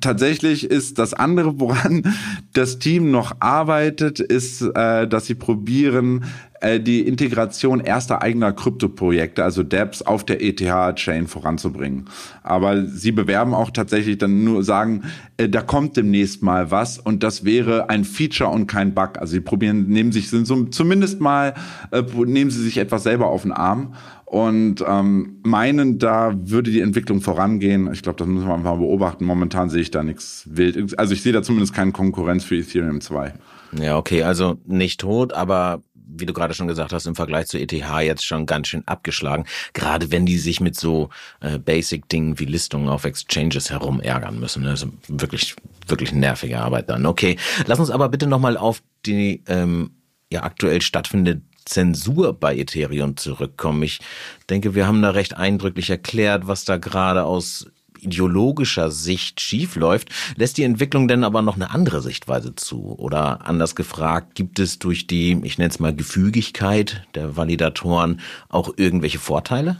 tatsächlich 0.00 0.64
ist 0.64 0.98
das 0.98 1.14
andere, 1.14 1.58
woran 1.58 2.02
das 2.52 2.78
Team 2.78 3.10
noch 3.10 3.36
arbeitet, 3.40 4.20
ist, 4.20 4.62
äh, 4.62 5.06
dass 5.06 5.26
sie 5.26 5.34
probieren, 5.34 6.24
äh, 6.60 6.80
die 6.80 7.00
Integration 7.00 7.80
erster 7.80 8.22
eigener 8.22 8.52
Kryptoprojekte, 8.52 9.42
also 9.42 9.62
DApps, 9.62 10.02
auf 10.02 10.24
der 10.24 10.42
ETH-Chain 10.42 11.26
voranzubringen. 11.26 12.10
Aber 12.42 12.86
sie 12.86 13.12
bewerben 13.12 13.54
auch 13.54 13.70
tatsächlich 13.70 14.18
dann 14.18 14.44
nur 14.44 14.62
sagen, 14.62 15.04
äh, 15.38 15.48
da 15.48 15.62
kommt 15.62 15.96
demnächst 15.96 16.42
mal 16.42 16.70
was 16.70 16.98
und 16.98 17.22
das 17.22 17.44
wäre 17.44 17.88
ein 17.88 18.04
Feature 18.04 18.50
und 18.50 18.66
kein 18.66 18.94
Bug. 18.94 19.18
Also 19.18 19.32
sie 19.32 19.40
probieren, 19.40 19.88
nehmen 19.88 20.12
sich 20.12 20.28
sind 20.28 20.46
so, 20.46 20.64
zumindest 20.64 21.20
mal, 21.20 21.54
äh, 21.90 22.02
nehmen 22.26 22.50
sie 22.50 22.62
sich 22.62 22.76
etwas 22.76 23.02
selber 23.04 23.28
auf 23.28 23.42
den 23.42 23.52
Arm 23.52 23.94
und 24.30 24.84
ähm, 24.86 25.40
meinen, 25.42 25.98
da 25.98 26.32
würde 26.36 26.70
die 26.70 26.82
Entwicklung 26.82 27.20
vorangehen. 27.20 27.92
Ich 27.92 28.00
glaube, 28.02 28.16
das 28.16 28.28
müssen 28.28 28.46
wir 28.46 28.54
einfach 28.54 28.76
mal 28.76 28.78
beobachten. 28.78 29.24
Momentan 29.24 29.70
sehe 29.70 29.82
ich 29.82 29.90
da 29.90 30.04
nichts 30.04 30.44
wild. 30.48 30.96
Also 30.96 31.14
ich 31.14 31.22
sehe 31.22 31.32
da 31.32 31.42
zumindest 31.42 31.74
keine 31.74 31.90
Konkurrenz 31.90 32.44
für 32.44 32.56
Ethereum 32.56 33.00
2. 33.00 33.34
Ja, 33.80 33.96
okay, 33.96 34.22
also 34.22 34.56
nicht 34.66 35.00
tot, 35.00 35.32
aber 35.32 35.82
wie 35.94 36.26
du 36.26 36.32
gerade 36.32 36.54
schon 36.54 36.68
gesagt 36.68 36.92
hast, 36.92 37.06
im 37.06 37.16
Vergleich 37.16 37.48
zu 37.48 37.58
ETH 37.58 37.72
jetzt 37.72 38.24
schon 38.24 38.46
ganz 38.46 38.68
schön 38.68 38.86
abgeschlagen. 38.86 39.46
Gerade 39.72 40.12
wenn 40.12 40.26
die 40.26 40.38
sich 40.38 40.60
mit 40.60 40.76
so 40.76 41.08
äh, 41.40 41.58
Basic-Dingen 41.58 42.38
wie 42.38 42.44
Listungen 42.44 42.88
auf 42.88 43.04
Exchanges 43.06 43.70
herum 43.70 43.98
ärgern 43.98 44.38
müssen. 44.38 44.62
Das 44.62 44.84
ist 44.84 44.92
wirklich, 45.08 45.56
wirklich 45.88 46.12
nervige 46.12 46.60
Arbeit 46.60 46.88
dann. 46.88 47.04
Okay, 47.04 47.36
lass 47.66 47.80
uns 47.80 47.90
aber 47.90 48.08
bitte 48.08 48.28
nochmal 48.28 48.56
auf 48.56 48.80
die 49.06 49.42
ähm, 49.48 49.90
ja 50.32 50.44
aktuell 50.44 50.82
stattfindende 50.82 51.42
Zensur 51.64 52.32
bei 52.32 52.56
Ethereum 52.56 53.16
zurückkommen. 53.16 53.82
Ich 53.82 54.00
denke, 54.48 54.74
wir 54.74 54.86
haben 54.86 55.02
da 55.02 55.10
recht 55.10 55.36
eindrücklich 55.36 55.90
erklärt, 55.90 56.46
was 56.46 56.64
da 56.64 56.76
gerade 56.76 57.24
aus 57.24 57.66
ideologischer 58.02 58.90
Sicht 58.90 59.40
schiefläuft, 59.40 60.08
lässt 60.36 60.56
die 60.56 60.64
Entwicklung 60.64 61.08
denn 61.08 61.24
aber 61.24 61.42
noch 61.42 61.56
eine 61.56 61.70
andere 61.70 62.02
Sichtweise 62.02 62.54
zu? 62.54 62.94
Oder 62.98 63.46
anders 63.46 63.74
gefragt, 63.74 64.34
gibt 64.34 64.58
es 64.58 64.78
durch 64.78 65.06
die, 65.06 65.40
ich 65.44 65.58
nenne 65.58 65.70
es 65.70 65.80
mal 65.80 65.94
Gefügigkeit 65.94 67.06
der 67.14 67.36
Validatoren 67.36 68.20
auch 68.48 68.72
irgendwelche 68.76 69.18
Vorteile? 69.18 69.76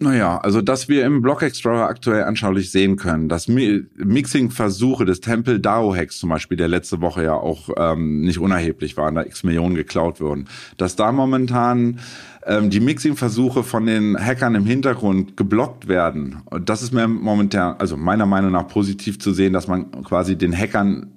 Naja, 0.00 0.38
also 0.38 0.62
dass 0.62 0.88
wir 0.88 1.04
im 1.04 1.22
Block 1.22 1.42
Explorer 1.42 1.88
aktuell 1.88 2.22
anschaulich 2.22 2.70
sehen 2.70 2.94
können, 2.96 3.28
dass 3.28 3.48
Mixing-Versuche 3.48 5.04
des 5.04 5.20
Temple 5.20 5.58
DAO 5.58 5.92
Hacks 5.94 6.18
zum 6.18 6.28
Beispiel, 6.30 6.56
der 6.56 6.68
letzte 6.68 7.00
Woche 7.00 7.24
ja 7.24 7.34
auch 7.34 7.68
ähm, 7.76 8.20
nicht 8.20 8.38
unerheblich 8.38 8.96
waren, 8.96 9.16
da 9.16 9.22
x 9.22 9.42
Millionen 9.42 9.74
geklaut 9.74 10.20
wurden, 10.20 10.46
dass 10.76 10.94
da 10.94 11.10
momentan 11.10 11.98
ähm, 12.46 12.70
die 12.70 12.78
Mixing-Versuche 12.78 13.64
von 13.64 13.86
den 13.86 14.16
Hackern 14.16 14.54
im 14.54 14.66
Hintergrund 14.66 15.36
geblockt 15.36 15.88
werden. 15.88 16.42
Und 16.44 16.68
das 16.68 16.82
ist 16.82 16.92
mir 16.92 17.08
momentan, 17.08 17.74
also 17.80 17.96
meiner 17.96 18.26
Meinung 18.26 18.52
nach 18.52 18.68
positiv 18.68 19.18
zu 19.18 19.32
sehen, 19.32 19.52
dass 19.52 19.66
man 19.66 19.90
quasi 20.04 20.38
den 20.38 20.56
Hackern 20.56 21.12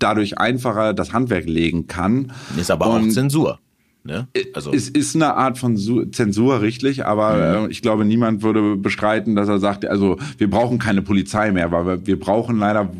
dadurch 0.00 0.38
einfacher 0.38 0.94
das 0.94 1.12
Handwerk 1.12 1.46
legen 1.46 1.86
kann. 1.86 2.32
Ist 2.58 2.72
aber 2.72 2.90
Und 2.90 3.08
auch 3.08 3.12
Zensur. 3.12 3.60
Ne? 4.06 4.28
Also 4.54 4.72
es 4.72 4.88
ist 4.88 5.14
eine 5.14 5.34
Art 5.34 5.58
von 5.58 5.76
Zensur, 6.12 6.60
richtig, 6.60 7.04
aber 7.04 7.60
mhm. 7.60 7.66
Äh, 7.66 7.70
ich 7.70 7.82
glaube, 7.82 8.04
niemand 8.04 8.42
würde 8.42 8.76
bestreiten, 8.76 9.34
dass 9.34 9.48
er 9.48 9.58
sagt, 9.58 9.84
also 9.86 10.16
wir 10.38 10.48
brauchen 10.48 10.78
keine 10.78 11.02
Polizei 11.02 11.50
mehr, 11.52 11.72
weil 11.72 12.06
wir, 12.06 12.18
brauchen 12.18 12.58
leider, 12.58 12.90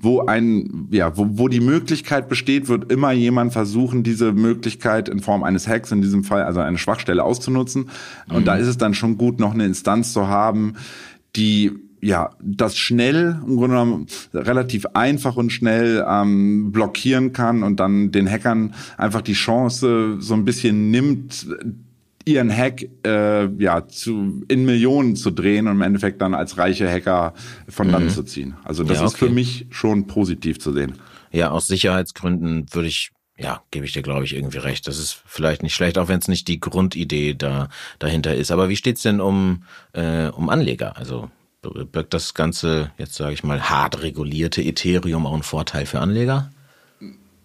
wo 0.00 0.20
ein, 0.26 0.88
ja, 0.90 1.16
wo, 1.16 1.26
wo 1.32 1.48
die 1.48 1.60
Möglichkeit 1.60 2.28
besteht, 2.28 2.68
wird 2.68 2.90
immer 2.90 3.12
jemand 3.12 3.52
versuchen, 3.52 4.02
diese 4.02 4.32
Möglichkeit 4.32 5.08
in 5.08 5.20
Form 5.20 5.42
eines 5.42 5.68
Hacks, 5.68 5.92
in 5.92 6.02
diesem 6.02 6.24
Fall 6.24 6.42
also 6.42 6.60
eine 6.60 6.78
Schwachstelle 6.78 7.22
auszunutzen. 7.22 7.90
Und 8.28 8.40
mhm. 8.40 8.44
da 8.44 8.56
ist 8.56 8.66
es 8.66 8.78
dann 8.78 8.94
schon 8.94 9.18
gut, 9.18 9.38
noch 9.38 9.54
eine 9.54 9.66
Instanz 9.66 10.12
zu 10.12 10.28
haben, 10.28 10.74
die 11.36 11.72
ja, 12.04 12.30
das 12.38 12.76
schnell, 12.76 13.40
im 13.46 13.56
Grunde 13.56 13.76
genommen 13.76 14.06
relativ 14.34 14.84
einfach 14.92 15.36
und 15.36 15.50
schnell 15.50 16.04
ähm, 16.06 16.70
blockieren 16.70 17.32
kann 17.32 17.62
und 17.62 17.80
dann 17.80 18.12
den 18.12 18.30
Hackern 18.30 18.74
einfach 18.98 19.22
die 19.22 19.32
Chance 19.32 20.16
so 20.18 20.34
ein 20.34 20.44
bisschen 20.44 20.90
nimmt, 20.90 21.46
ihren 22.26 22.54
Hack 22.54 22.86
äh, 23.06 23.46
ja 23.56 23.88
zu 23.88 24.44
in 24.48 24.66
Millionen 24.66 25.16
zu 25.16 25.30
drehen 25.30 25.66
und 25.66 25.76
im 25.76 25.82
Endeffekt 25.82 26.20
dann 26.20 26.34
als 26.34 26.58
reiche 26.58 26.90
Hacker 26.90 27.32
von 27.68 27.88
Land 27.88 28.06
mhm. 28.06 28.10
zu 28.10 28.22
ziehen. 28.22 28.54
Also 28.64 28.84
das 28.84 28.98
ja, 28.98 29.04
okay. 29.04 29.06
ist 29.06 29.18
für 29.18 29.30
mich 29.30 29.66
schon 29.70 30.06
positiv 30.06 30.60
zu 30.60 30.74
sehen. 30.74 30.98
Ja, 31.32 31.52
aus 31.52 31.68
Sicherheitsgründen 31.68 32.66
würde 32.72 32.88
ich 32.88 33.12
ja, 33.36 33.62
gebe 33.72 33.84
ich 33.86 33.92
dir, 33.92 34.02
glaube 34.02 34.24
ich, 34.24 34.36
irgendwie 34.36 34.58
recht. 34.58 34.86
Das 34.86 34.96
ist 34.96 35.22
vielleicht 35.26 35.64
nicht 35.64 35.74
schlecht, 35.74 35.98
auch 35.98 36.06
wenn 36.06 36.20
es 36.20 36.28
nicht 36.28 36.46
die 36.46 36.60
Grundidee 36.60 37.34
da 37.34 37.68
dahinter 37.98 38.34
ist. 38.34 38.52
Aber 38.52 38.68
wie 38.68 38.76
steht's 38.76 39.02
denn 39.02 39.20
um, 39.20 39.64
äh, 39.92 40.28
um 40.28 40.50
Anleger? 40.50 40.96
Also 40.96 41.30
birgt 41.70 42.14
das 42.14 42.34
ganze, 42.34 42.90
jetzt 42.98 43.14
sage 43.14 43.34
ich 43.34 43.44
mal, 43.44 43.68
hart 43.68 44.02
regulierte 44.02 44.62
Ethereum 44.62 45.26
auch 45.26 45.34
einen 45.34 45.42
Vorteil 45.42 45.86
für 45.86 46.00
Anleger? 46.00 46.50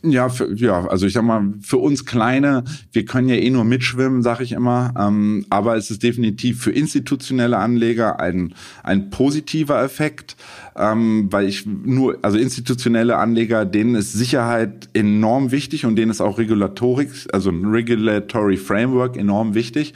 Ja, 0.01 0.29
für, 0.29 0.53
ja, 0.55 0.87
also 0.87 1.05
ich 1.05 1.11
sag 1.11 1.23
mal, 1.23 1.53
für 1.61 1.75
uns 1.77 2.05
Kleine, 2.05 2.63
wir 2.93 3.03
können 3.03 3.27
ja 3.27 3.35
eh 3.35 3.49
nur 3.49 3.65
mitschwimmen, 3.65 4.23
sag 4.23 4.39
ich 4.39 4.53
immer. 4.53 4.93
Ähm, 4.97 5.45
aber 5.49 5.75
es 5.75 5.91
ist 5.91 6.03
definitiv 6.03 6.63
für 6.63 6.71
institutionelle 6.71 7.57
Anleger 7.57 8.17
ein, 8.17 8.53
ein 8.81 9.09
positiver 9.09 9.83
Effekt, 9.83 10.37
ähm, 10.77 11.27
weil 11.31 11.49
ich 11.49 11.65
nur, 11.65 12.17
also 12.21 12.37
institutionelle 12.37 13.17
Anleger, 13.17 13.65
denen 13.65 13.95
ist 13.95 14.13
Sicherheit 14.13 14.87
enorm 14.93 15.51
wichtig 15.51 15.85
und 15.85 15.97
denen 15.97 16.11
ist 16.11 16.21
auch 16.21 16.37
Regulatorik, 16.37 17.09
also 17.33 17.49
ein 17.49 17.65
Regulatory 17.65 18.55
Framework 18.55 19.17
enorm 19.17 19.53
wichtig. 19.53 19.93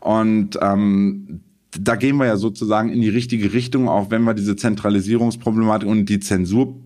Und 0.00 0.58
ähm, 0.60 1.40
da 1.80 1.96
gehen 1.96 2.16
wir 2.16 2.26
ja 2.26 2.36
sozusagen 2.36 2.90
in 2.90 3.00
die 3.00 3.08
richtige 3.08 3.52
Richtung, 3.52 3.88
auch 3.88 4.10
wenn 4.10 4.22
wir 4.24 4.34
diese 4.34 4.56
Zentralisierungsproblematik 4.56 5.88
und 5.88 6.06
die 6.06 6.20
Zensur, 6.20 6.76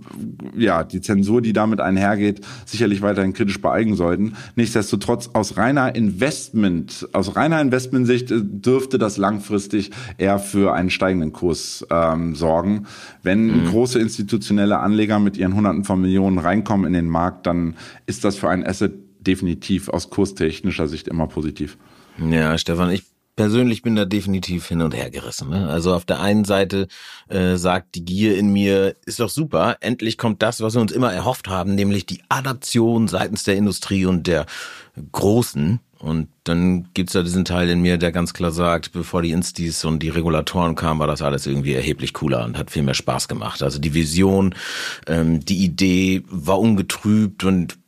ja, 0.56 0.84
die 0.84 1.00
Zensur, 1.00 1.42
die 1.42 1.52
damit 1.52 1.80
einhergeht, 1.80 2.40
sicherlich 2.66 3.02
weiterhin 3.02 3.32
kritisch 3.32 3.60
beeigen 3.60 3.96
sollten. 3.96 4.34
Nichtsdestotrotz 4.56 5.30
aus 5.32 5.56
reiner 5.56 5.94
Investment, 5.94 7.08
aus 7.12 7.36
reiner 7.36 7.60
Investmentsicht 7.60 8.30
äh, 8.30 8.40
dürfte 8.42 8.98
das 8.98 9.16
langfristig 9.16 9.90
eher 10.18 10.38
für 10.38 10.74
einen 10.74 10.90
steigenden 10.90 11.32
Kurs 11.32 11.86
ähm, 11.90 12.34
sorgen. 12.34 12.86
Wenn 13.22 13.46
mhm. 13.46 13.64
große 13.66 13.98
institutionelle 13.98 14.78
Anleger 14.78 15.18
mit 15.18 15.36
ihren 15.36 15.54
Hunderten 15.54 15.84
von 15.84 16.00
Millionen 16.00 16.38
reinkommen 16.38 16.86
in 16.86 16.92
den 16.92 17.08
Markt, 17.08 17.46
dann 17.46 17.76
ist 18.06 18.24
das 18.24 18.36
für 18.36 18.48
ein 18.48 18.66
Asset 18.66 18.92
definitiv 19.20 19.88
aus 19.88 20.10
kurstechnischer 20.10 20.88
Sicht 20.88 21.08
immer 21.08 21.26
positiv. 21.26 21.76
Ja, 22.18 22.56
Stefan, 22.58 22.90
ich 22.90 23.04
persönlich 23.40 23.80
bin 23.80 23.96
da 23.96 24.04
definitiv 24.04 24.68
hin 24.68 24.82
und 24.82 24.94
her 24.94 25.08
gerissen. 25.10 25.48
Ne? 25.48 25.66
Also 25.66 25.94
auf 25.94 26.04
der 26.04 26.20
einen 26.20 26.44
Seite 26.44 26.88
äh, 27.30 27.56
sagt 27.56 27.94
die 27.94 28.04
Gier 28.04 28.36
in 28.36 28.52
mir, 28.52 28.96
ist 29.06 29.18
doch 29.18 29.30
super, 29.30 29.78
endlich 29.80 30.18
kommt 30.18 30.42
das, 30.42 30.60
was 30.60 30.74
wir 30.74 30.82
uns 30.82 30.92
immer 30.92 31.10
erhofft 31.10 31.48
haben, 31.48 31.74
nämlich 31.74 32.04
die 32.04 32.20
Adaption 32.28 33.08
seitens 33.08 33.44
der 33.44 33.56
Industrie 33.56 34.04
und 34.04 34.26
der 34.26 34.44
Großen. 35.12 35.80
Und 36.00 36.28
dann 36.44 36.90
gibt's 36.92 37.14
da 37.14 37.22
diesen 37.22 37.46
Teil 37.46 37.70
in 37.70 37.80
mir, 37.80 37.96
der 37.96 38.12
ganz 38.12 38.34
klar 38.34 38.50
sagt, 38.50 38.92
bevor 38.92 39.22
die 39.22 39.30
Instis 39.30 39.86
und 39.86 40.02
die 40.02 40.10
Regulatoren 40.10 40.74
kamen, 40.74 41.00
war 41.00 41.06
das 41.06 41.22
alles 41.22 41.46
irgendwie 41.46 41.72
erheblich 41.72 42.12
cooler 42.12 42.44
und 42.44 42.58
hat 42.58 42.70
viel 42.70 42.82
mehr 42.82 42.92
Spaß 42.92 43.26
gemacht. 43.26 43.62
Also 43.62 43.78
die 43.78 43.94
Vision, 43.94 44.54
ähm, 45.06 45.42
die 45.42 45.64
Idee 45.64 46.24
war 46.28 46.60
ungetrübt 46.60 47.44
und 47.44 47.78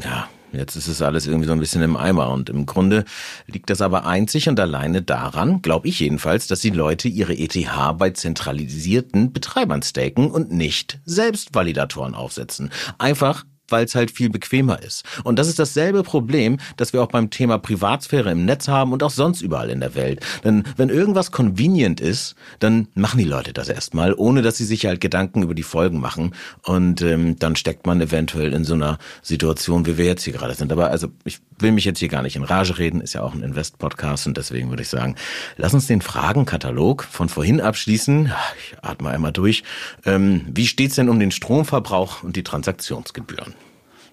ja, 0.00 0.28
Jetzt 0.52 0.76
ist 0.76 0.88
es 0.88 1.00
alles 1.00 1.26
irgendwie 1.26 1.46
so 1.46 1.52
ein 1.52 1.60
bisschen 1.60 1.82
im 1.82 1.96
Eimer 1.96 2.30
und 2.30 2.50
im 2.50 2.66
Grunde 2.66 3.04
liegt 3.46 3.70
das 3.70 3.80
aber 3.80 4.06
einzig 4.06 4.48
und 4.48 4.60
alleine 4.60 5.02
daran, 5.02 5.62
glaube 5.62 5.88
ich 5.88 6.00
jedenfalls, 6.00 6.46
dass 6.46 6.60
die 6.60 6.70
Leute 6.70 7.08
ihre 7.08 7.34
ETH 7.34 7.66
bei 7.96 8.10
zentralisierten 8.10 9.32
Betreibern 9.32 9.82
staken 9.82 10.30
und 10.30 10.52
nicht 10.52 11.00
selbst 11.04 11.54
Validatoren 11.54 12.14
aufsetzen. 12.14 12.70
Einfach 12.98 13.44
weil 13.72 13.84
es 13.84 13.94
halt 13.94 14.10
viel 14.10 14.30
bequemer 14.30 14.82
ist. 14.82 15.04
Und 15.24 15.38
das 15.38 15.48
ist 15.48 15.58
dasselbe 15.58 16.02
Problem, 16.02 16.58
das 16.76 16.92
wir 16.92 17.02
auch 17.02 17.08
beim 17.08 17.30
Thema 17.30 17.58
Privatsphäre 17.58 18.30
im 18.30 18.44
Netz 18.44 18.68
haben 18.68 18.92
und 18.92 19.02
auch 19.02 19.10
sonst 19.10 19.40
überall 19.40 19.70
in 19.70 19.80
der 19.80 19.94
Welt. 19.94 20.20
Denn 20.44 20.64
wenn 20.76 20.90
irgendwas 20.90 21.32
convenient 21.32 22.00
ist, 22.00 22.36
dann 22.60 22.88
machen 22.94 23.18
die 23.18 23.24
Leute 23.24 23.52
das 23.52 23.68
erstmal, 23.68 24.14
ohne 24.14 24.42
dass 24.42 24.58
sie 24.58 24.64
sich 24.64 24.86
halt 24.86 25.00
Gedanken 25.00 25.42
über 25.42 25.54
die 25.54 25.62
Folgen 25.62 25.98
machen. 25.98 26.34
Und 26.62 27.02
ähm, 27.02 27.38
dann 27.38 27.56
steckt 27.56 27.86
man 27.86 28.00
eventuell 28.00 28.52
in 28.52 28.64
so 28.64 28.74
einer 28.74 28.98
Situation, 29.22 29.86
wie 29.86 29.98
wir 29.98 30.04
jetzt 30.04 30.24
hier 30.24 30.32
gerade 30.32 30.54
sind. 30.54 30.70
Aber 30.70 30.90
also 30.90 31.08
ich 31.24 31.40
will 31.62 31.72
mich 31.72 31.84
jetzt 31.84 31.98
hier 31.98 32.08
gar 32.08 32.22
nicht 32.22 32.36
in 32.36 32.44
Rage 32.44 32.78
reden, 32.78 33.00
ist 33.00 33.14
ja 33.14 33.22
auch 33.22 33.34
ein 33.34 33.42
Invest-Podcast 33.42 34.26
und 34.26 34.36
deswegen 34.36 34.70
würde 34.70 34.82
ich 34.82 34.88
sagen, 34.88 35.16
lass 35.56 35.74
uns 35.74 35.86
den 35.86 36.02
Fragenkatalog 36.02 37.04
von 37.04 37.28
vorhin 37.28 37.60
abschließen. 37.60 38.32
Ich 38.58 38.76
atme 38.82 39.10
einmal 39.10 39.32
durch. 39.32 39.62
Ähm, 40.04 40.46
wie 40.52 40.66
steht's 40.66 40.96
denn 40.96 41.08
um 41.08 41.18
den 41.20 41.30
Stromverbrauch 41.30 42.22
und 42.22 42.36
die 42.36 42.42
Transaktionsgebühren? 42.42 43.54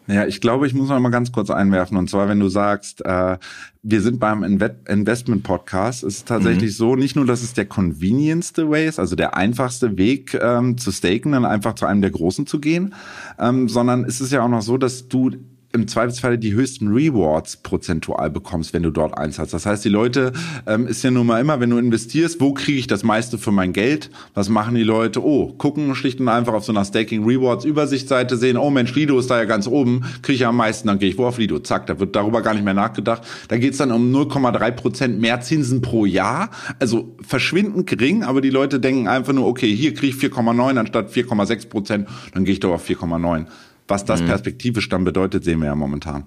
Ja, 0.09 0.25
ich 0.25 0.41
glaube, 0.41 0.65
ich 0.65 0.73
muss 0.73 0.89
noch 0.89 0.99
mal 0.99 1.09
ganz 1.09 1.31
kurz 1.31 1.51
einwerfen. 1.51 1.95
Und 1.95 2.09
zwar, 2.09 2.27
wenn 2.27 2.39
du 2.39 2.49
sagst, 2.49 3.05
äh, 3.05 3.37
wir 3.83 4.01
sind 4.01 4.19
beim 4.19 4.43
Investment 4.43 5.43
Podcast, 5.43 6.03
ist 6.03 6.17
es 6.17 6.25
tatsächlich 6.25 6.71
mhm. 6.71 6.75
so, 6.75 6.95
nicht 6.95 7.15
nur, 7.15 7.27
dass 7.27 7.43
es 7.43 7.53
der 7.53 7.65
convenientste 7.65 8.71
Way 8.71 8.87
ist, 8.87 8.99
also 8.99 9.15
der 9.15 9.37
einfachste 9.37 9.97
Weg 9.97 10.33
ähm, 10.33 10.79
zu 10.79 10.91
staken, 10.91 11.33
dann 11.33 11.45
einfach 11.45 11.75
zu 11.75 11.85
einem 11.85 12.01
der 12.01 12.09
Großen 12.09 12.47
zu 12.47 12.59
gehen, 12.59 12.95
ähm, 13.37 13.69
sondern 13.69 14.03
es 14.03 14.19
ist 14.19 14.31
ja 14.31 14.41
auch 14.41 14.49
noch 14.49 14.63
so, 14.63 14.79
dass 14.79 15.09
du 15.09 15.31
im 15.71 15.87
Zweifelsfall 15.87 16.37
die 16.37 16.53
höchsten 16.53 16.87
Rewards 16.87 17.57
prozentual 17.57 18.31
bekommst, 18.31 18.73
wenn 18.73 18.81
du 18.81 18.89
dort 18.89 19.17
eins 19.17 19.37
hast. 19.37 19.53
Das 19.53 19.67
heißt, 19.67 19.85
die 19.85 19.89
Leute 19.89 20.33
ähm, 20.65 20.87
ist 20.87 21.03
ja 21.03 21.11
nun 21.11 21.27
mal 21.27 21.39
immer, 21.39 21.59
wenn 21.59 21.69
du 21.69 21.77
investierst, 21.77 22.41
wo 22.41 22.53
kriege 22.53 22.79
ich 22.79 22.87
das 22.87 23.03
meiste 23.03 23.37
für 23.37 23.51
mein 23.51 23.71
Geld? 23.71 24.09
Was 24.33 24.49
machen 24.49 24.73
die 24.73 24.83
Leute? 24.83 25.23
Oh, 25.23 25.53
gucken 25.53 25.93
schlicht 25.93 26.19
und 26.19 26.27
einfach 26.27 26.53
auf 26.53 26.65
so 26.65 26.71
einer 26.71 26.85
Staking 26.85 27.23
Rewards 27.23 27.65
Übersichtsseite 27.65 28.35
sehen, 28.35 28.57
oh 28.57 28.71
Mensch, 28.71 28.95
Lido 28.95 29.19
ist 29.19 29.29
da 29.29 29.37
ja 29.37 29.45
ganz 29.45 29.67
oben, 29.67 30.05
kriege 30.23 30.33
ich 30.33 30.41
ja 30.41 30.49
am 30.49 30.57
meisten, 30.57 30.87
dann 30.87 30.97
gehe 30.97 31.09
ich 31.09 31.17
wo 31.19 31.25
auf 31.25 31.37
Lido, 31.37 31.59
zack, 31.59 31.85
da 31.85 31.99
wird 31.99 32.15
darüber 32.15 32.41
gar 32.41 32.55
nicht 32.55 32.65
mehr 32.65 32.73
nachgedacht. 32.73 33.21
Da 33.47 33.57
geht's 33.57 33.77
dann 33.77 33.91
um 33.91 34.11
0,3 34.11 34.71
Prozent 34.71 35.21
mehr 35.21 35.41
Zinsen 35.41 35.81
pro 35.81 36.05
Jahr, 36.05 36.49
also 36.79 37.15
verschwindend 37.21 37.85
gering, 37.85 38.23
aber 38.23 38.41
die 38.41 38.49
Leute 38.49 38.79
denken 38.79 39.07
einfach 39.07 39.33
nur, 39.33 39.45
okay, 39.45 39.73
hier 39.75 39.93
kriege 39.93 40.15
ich 40.15 40.33
4,9 40.33 40.79
anstatt 40.79 41.11
4,6 41.11 41.69
Prozent, 41.69 42.07
dann 42.33 42.43
gehe 42.43 42.53
ich 42.53 42.59
doch 42.59 42.73
auf 42.73 42.89
4,9. 42.89 43.45
Was 43.89 44.05
das 44.05 44.21
mhm. 44.21 44.27
perspektivisch 44.27 44.87
dann 44.87 45.03
bedeutet, 45.03 45.43
sehen 45.43 45.59
wir 45.59 45.67
ja 45.67 45.75
momentan. 45.75 46.25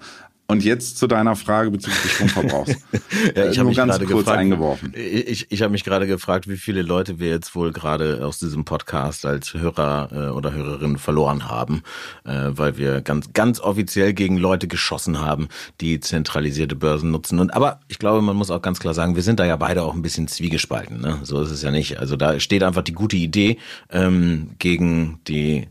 Und 0.52 0.64
jetzt 0.64 0.98
zu 0.98 1.06
deiner 1.06 1.34
Frage 1.34 1.70
bezüglich 1.70 2.02
des 2.02 2.10
Stromverbrauchs. 2.12 2.72
ja, 3.34 3.48
ich 3.48 3.58
habe 3.58 3.68
mich 3.68 3.76
ganz 3.78 3.98
kurz 3.98 4.10
gefragt, 4.10 4.38
eingeworfen. 4.38 4.92
Ich, 4.94 5.46
ich 5.50 5.62
habe 5.62 5.72
mich 5.72 5.82
gerade 5.82 6.06
gefragt, 6.06 6.46
wie 6.46 6.58
viele 6.58 6.82
Leute 6.82 7.18
wir 7.18 7.30
jetzt 7.30 7.54
wohl 7.54 7.72
gerade 7.72 8.26
aus 8.26 8.38
diesem 8.38 8.66
Podcast 8.66 9.24
als 9.24 9.54
Hörer 9.54 10.10
äh, 10.12 10.30
oder 10.30 10.52
Hörerin 10.52 10.98
verloren 10.98 11.48
haben, 11.48 11.82
äh, 12.24 12.50
weil 12.50 12.76
wir 12.76 13.00
ganz 13.00 13.32
ganz 13.32 13.60
offiziell 13.60 14.12
gegen 14.12 14.36
Leute 14.36 14.68
geschossen 14.68 15.20
haben, 15.20 15.48
die 15.80 16.00
zentralisierte 16.00 16.76
Börsen 16.76 17.10
nutzen. 17.10 17.38
Und 17.38 17.54
aber 17.54 17.80
ich 17.88 17.98
glaube, 17.98 18.20
man 18.20 18.36
muss 18.36 18.50
auch 18.50 18.60
ganz 18.60 18.78
klar 18.78 18.92
sagen, 18.92 19.16
wir 19.16 19.22
sind 19.22 19.40
da 19.40 19.46
ja 19.46 19.56
beide 19.56 19.82
auch 19.84 19.94
ein 19.94 20.02
bisschen 20.02 20.28
zwiegespalten. 20.28 21.00
Ne? 21.00 21.20
So 21.22 21.40
ist 21.40 21.50
es 21.50 21.62
ja 21.62 21.70
nicht. 21.70 21.98
Also 21.98 22.16
da 22.16 22.38
steht 22.40 22.62
einfach 22.62 22.82
die 22.82 22.92
gute 22.92 23.16
Idee 23.16 23.56
ähm, 23.90 24.50
gegen 24.58 25.20
die 25.28 25.68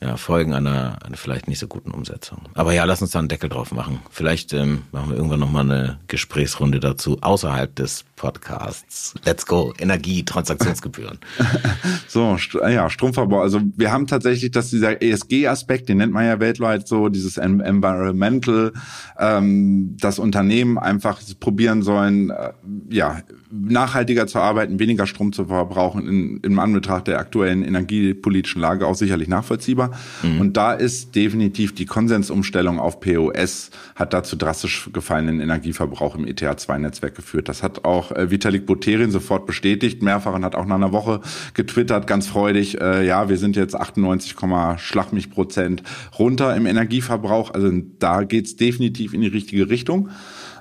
ja, 0.00 0.18
Folgen 0.18 0.52
einer, 0.52 0.98
einer 1.02 1.16
vielleicht 1.16 1.48
nicht 1.48 1.58
so 1.58 1.68
guten 1.68 1.90
Umsetzung. 1.90 2.42
Aber 2.52 2.74
ja, 2.74 2.84
lass 2.84 3.00
uns 3.00 3.12
da 3.12 3.18
einen 3.18 3.28
Deckel 3.28 3.48
drauf 3.48 3.72
machen. 3.72 4.00
Vielleicht 4.10 4.52
ähm, 4.52 4.82
machen 4.92 5.08
wir 5.08 5.16
irgendwann 5.16 5.40
nochmal 5.40 5.64
eine 5.64 5.98
Gesprächsrunde 6.08 6.80
dazu 6.80 7.16
außerhalb 7.22 7.74
des 7.74 8.04
Podcasts. 8.14 9.14
Let's 9.24 9.46
go. 9.46 9.72
Energie, 9.78 10.22
Transaktionsgebühren. 10.22 11.18
so, 12.08 12.36
ja, 12.68 12.90
Stromverbrauch. 12.90 13.40
Also 13.40 13.60
wir 13.76 13.90
haben 13.90 14.06
tatsächlich, 14.06 14.50
dass 14.50 14.68
dieser 14.68 15.00
ESG-Aspekt, 15.00 15.88
den 15.88 15.98
nennt 15.98 16.12
man 16.12 16.26
ja 16.26 16.40
weltweit 16.40 16.86
so, 16.86 17.08
dieses 17.08 17.38
Environmental, 17.38 18.74
ähm, 19.18 19.96
das 19.98 20.18
Unternehmen 20.18 20.78
einfach 20.78 21.22
probieren 21.40 21.80
sollen, 21.82 22.30
äh, 22.30 22.52
ja, 22.90 23.22
nachhaltiger 23.50 24.26
zu 24.26 24.38
arbeiten, 24.40 24.78
weniger 24.78 25.06
Strom 25.06 25.32
zu 25.32 25.46
verbrauchen, 25.46 26.06
in, 26.06 26.40
im 26.42 26.58
Anbetracht 26.58 27.06
der 27.06 27.18
aktuellen 27.18 27.62
energiepolitischen 27.62 28.60
Lage 28.60 28.86
auch 28.86 28.94
sicherlich 28.94 29.28
nachvollziehbar. 29.28 29.85
Mhm. 30.22 30.40
Und 30.40 30.56
da 30.56 30.72
ist 30.72 31.14
definitiv 31.14 31.74
die 31.74 31.86
Konsensumstellung 31.86 32.78
auf 32.78 33.00
POS 33.00 33.70
hat 33.94 34.12
dazu 34.12 34.36
drastisch 34.36 34.90
gefallenen 34.92 35.40
Energieverbrauch 35.40 36.14
im 36.14 36.24
ETH2-Netzwerk 36.24 37.14
geführt. 37.14 37.48
Das 37.48 37.62
hat 37.62 37.84
auch 37.84 38.12
äh, 38.12 38.30
Vitalik 38.30 38.66
Buterin 38.66 39.10
sofort 39.10 39.46
bestätigt, 39.46 40.02
mehrfach 40.02 40.34
und 40.34 40.44
hat 40.44 40.54
auch 40.54 40.66
nach 40.66 40.76
einer 40.76 40.92
Woche 40.92 41.20
getwittert, 41.54 42.06
ganz 42.06 42.26
freudig, 42.26 42.80
äh, 42.80 43.06
ja, 43.06 43.28
wir 43.28 43.38
sind 43.38 43.56
jetzt 43.56 43.74
98, 43.74 44.36
schlag 44.78 45.12
mich 45.12 45.30
Prozent 45.30 45.82
runter 46.18 46.54
im 46.56 46.66
Energieverbrauch. 46.66 47.52
Also 47.52 47.70
da 47.98 48.22
geht's 48.22 48.56
definitiv 48.56 49.14
in 49.14 49.20
die 49.20 49.28
richtige 49.28 49.70
Richtung. 49.70 50.10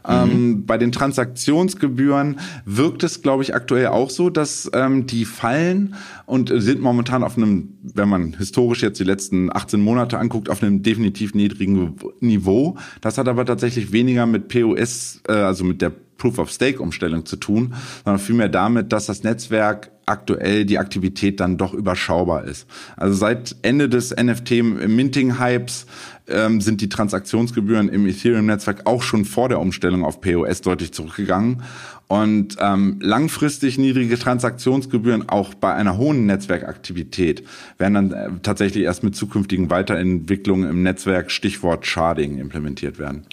Ähm, 0.08 0.30
mhm. 0.30 0.66
bei 0.66 0.78
den 0.78 0.92
Transaktionsgebühren 0.92 2.40
wirkt 2.66 3.04
es, 3.04 3.22
glaube 3.22 3.44
ich, 3.44 3.56
aktuell 3.56 3.88
auch 3.88 4.10
so, 4.10 4.30
dass 4.30 4.70
ähm, 4.74 5.08
die 5.08 5.26
fallen 5.26 5.96
und 6.26 6.52
sind 6.54 6.82
momentan 6.82 7.24
auf 7.24 7.38
einem, 7.38 7.78
wenn 7.82 8.10
man 8.10 8.34
historisch 8.34 8.82
jetzt 8.84 9.00
die 9.00 9.04
letzten 9.04 9.56
18 9.56 9.82
Monate 9.82 10.18
anguckt, 10.18 10.50
auf 10.50 10.62
einem 10.62 10.84
definitiv 10.84 11.34
niedrigen 11.34 11.96
Niveau. 12.20 12.78
Das 13.02 13.18
hat 13.18 13.28
aber 13.28 13.46
tatsächlich 13.46 13.92
weniger 13.92 14.26
mit 14.26 14.48
POS, 14.48 15.22
äh, 15.28 15.34
also 15.34 15.64
mit 15.64 15.82
der 15.82 15.92
Proof-of-Stake-Umstellung 16.18 17.26
zu 17.26 17.36
tun, 17.36 17.74
sondern 18.04 18.20
vielmehr 18.20 18.50
damit, 18.50 18.92
dass 18.92 19.06
das 19.06 19.24
Netzwerk 19.24 19.92
aktuell 20.06 20.66
die 20.66 20.78
Aktivität 20.78 21.40
dann 21.40 21.58
doch 21.58 21.74
überschaubar 21.74 22.44
ist. 22.44 22.68
Also 22.96 23.16
seit 23.16 23.56
Ende 23.64 23.90
des 23.90 24.16
NFT-Minting-Hypes 24.16 25.88
ähm, 26.28 26.62
sind 26.62 26.82
die 26.82 26.90
Transaktionsgebühren 26.90 27.90
im 27.90 28.06
Ethereum-Netzwerk 28.06 28.86
auch 28.86 29.02
schon 29.02 29.26
vor 29.26 29.50
der 29.50 29.60
Umstellung 29.60 30.06
auf 30.06 30.22
POS 30.22 30.62
deutlich 30.62 30.94
zurückgegangen. 30.94 31.64
Und 32.08 32.58
ähm, 32.60 33.00
langfristig 33.02 33.80
niedrige 33.80 34.20
Transaktionsgebühren 34.20 35.28
auch 35.28 35.56
bei 35.56 35.74
einer 35.74 35.98
hohen 35.98 36.28
Netzwerkaktivität 36.28 37.44
werden 37.80 37.94
dann 37.96 38.12
äh, 38.12 38.30
tatsächlich 38.44 38.84
erst 38.84 39.04
mit 39.04 39.16
zukünftigen 39.16 39.72
Weiterentwicklungen 39.72 40.70
im 40.70 40.84
Netzwerk, 40.84 41.32
Stichwort 41.32 41.88
Sharding, 41.88 42.38
implementiert 42.38 43.00
werden. 43.00 43.26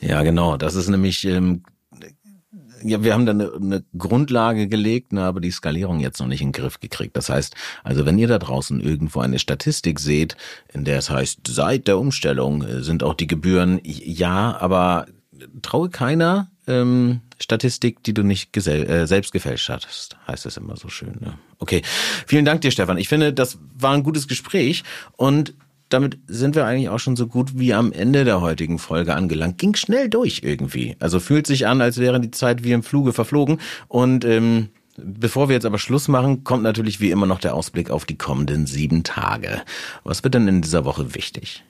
Ja, 0.00 0.22
genau. 0.22 0.56
Das 0.56 0.74
ist 0.74 0.88
nämlich 0.88 1.26
ähm, 1.26 1.64
ja, 2.84 3.02
wir 3.02 3.14
haben 3.14 3.26
da 3.26 3.32
eine, 3.32 3.52
eine 3.52 3.84
Grundlage 3.96 4.68
gelegt, 4.68 5.12
ne, 5.12 5.22
aber 5.24 5.40
die 5.40 5.50
Skalierung 5.50 6.00
jetzt 6.00 6.20
noch 6.20 6.26
nicht 6.26 6.42
in 6.42 6.48
den 6.48 6.60
Griff 6.60 6.80
gekriegt. 6.80 7.16
Das 7.16 7.30
heißt, 7.30 7.54
also 7.82 8.04
wenn 8.04 8.18
ihr 8.18 8.28
da 8.28 8.38
draußen 8.38 8.80
irgendwo 8.80 9.20
eine 9.20 9.38
Statistik 9.38 9.98
seht, 9.98 10.36
in 10.72 10.84
der 10.84 10.98
es 10.98 11.10
heißt, 11.10 11.40
seit 11.48 11.88
der 11.88 11.98
Umstellung 11.98 12.62
äh, 12.62 12.82
sind 12.82 13.02
auch 13.02 13.14
die 13.14 13.26
Gebühren, 13.26 13.80
ja, 13.82 14.56
aber 14.60 15.06
traue 15.62 15.88
keiner 15.88 16.50
ähm, 16.66 17.20
Statistik, 17.40 18.02
die 18.02 18.14
du 18.14 18.22
nicht 18.22 18.56
äh, 18.56 19.06
selbst 19.06 19.32
gefälscht 19.32 19.68
hast, 19.68 20.16
heißt 20.26 20.46
es 20.46 20.56
immer 20.56 20.76
so 20.76 20.88
schön. 20.88 21.16
Ne? 21.20 21.38
Okay, 21.58 21.82
vielen 22.26 22.44
Dank 22.44 22.60
dir, 22.60 22.70
Stefan. 22.70 22.98
Ich 22.98 23.08
finde, 23.08 23.32
das 23.32 23.58
war 23.74 23.94
ein 23.94 24.02
gutes 24.02 24.28
Gespräch 24.28 24.84
und 25.16 25.54
damit 25.94 26.18
sind 26.26 26.56
wir 26.56 26.66
eigentlich 26.66 26.88
auch 26.88 26.98
schon 26.98 27.14
so 27.14 27.28
gut 27.28 27.56
wie 27.56 27.72
am 27.72 27.92
Ende 27.92 28.24
der 28.24 28.40
heutigen 28.40 28.80
Folge 28.80 29.14
angelangt. 29.14 29.58
Ging 29.58 29.76
schnell 29.76 30.08
durch 30.08 30.40
irgendwie. 30.42 30.96
Also 30.98 31.20
fühlt 31.20 31.46
sich 31.46 31.68
an, 31.68 31.80
als 31.80 31.98
wäre 31.98 32.20
die 32.20 32.32
Zeit 32.32 32.64
wie 32.64 32.72
im 32.72 32.82
Fluge 32.82 33.12
verflogen. 33.12 33.60
Und 33.86 34.24
ähm, 34.24 34.70
bevor 34.96 35.48
wir 35.48 35.54
jetzt 35.54 35.66
aber 35.66 35.78
Schluss 35.78 36.08
machen, 36.08 36.42
kommt 36.42 36.64
natürlich 36.64 37.00
wie 37.00 37.12
immer 37.12 37.26
noch 37.26 37.38
der 37.38 37.54
Ausblick 37.54 37.90
auf 37.90 38.06
die 38.06 38.18
kommenden 38.18 38.66
sieben 38.66 39.04
Tage. 39.04 39.62
Was 40.02 40.24
wird 40.24 40.34
denn 40.34 40.48
in 40.48 40.62
dieser 40.62 40.84
Woche 40.84 41.14
wichtig? 41.14 41.62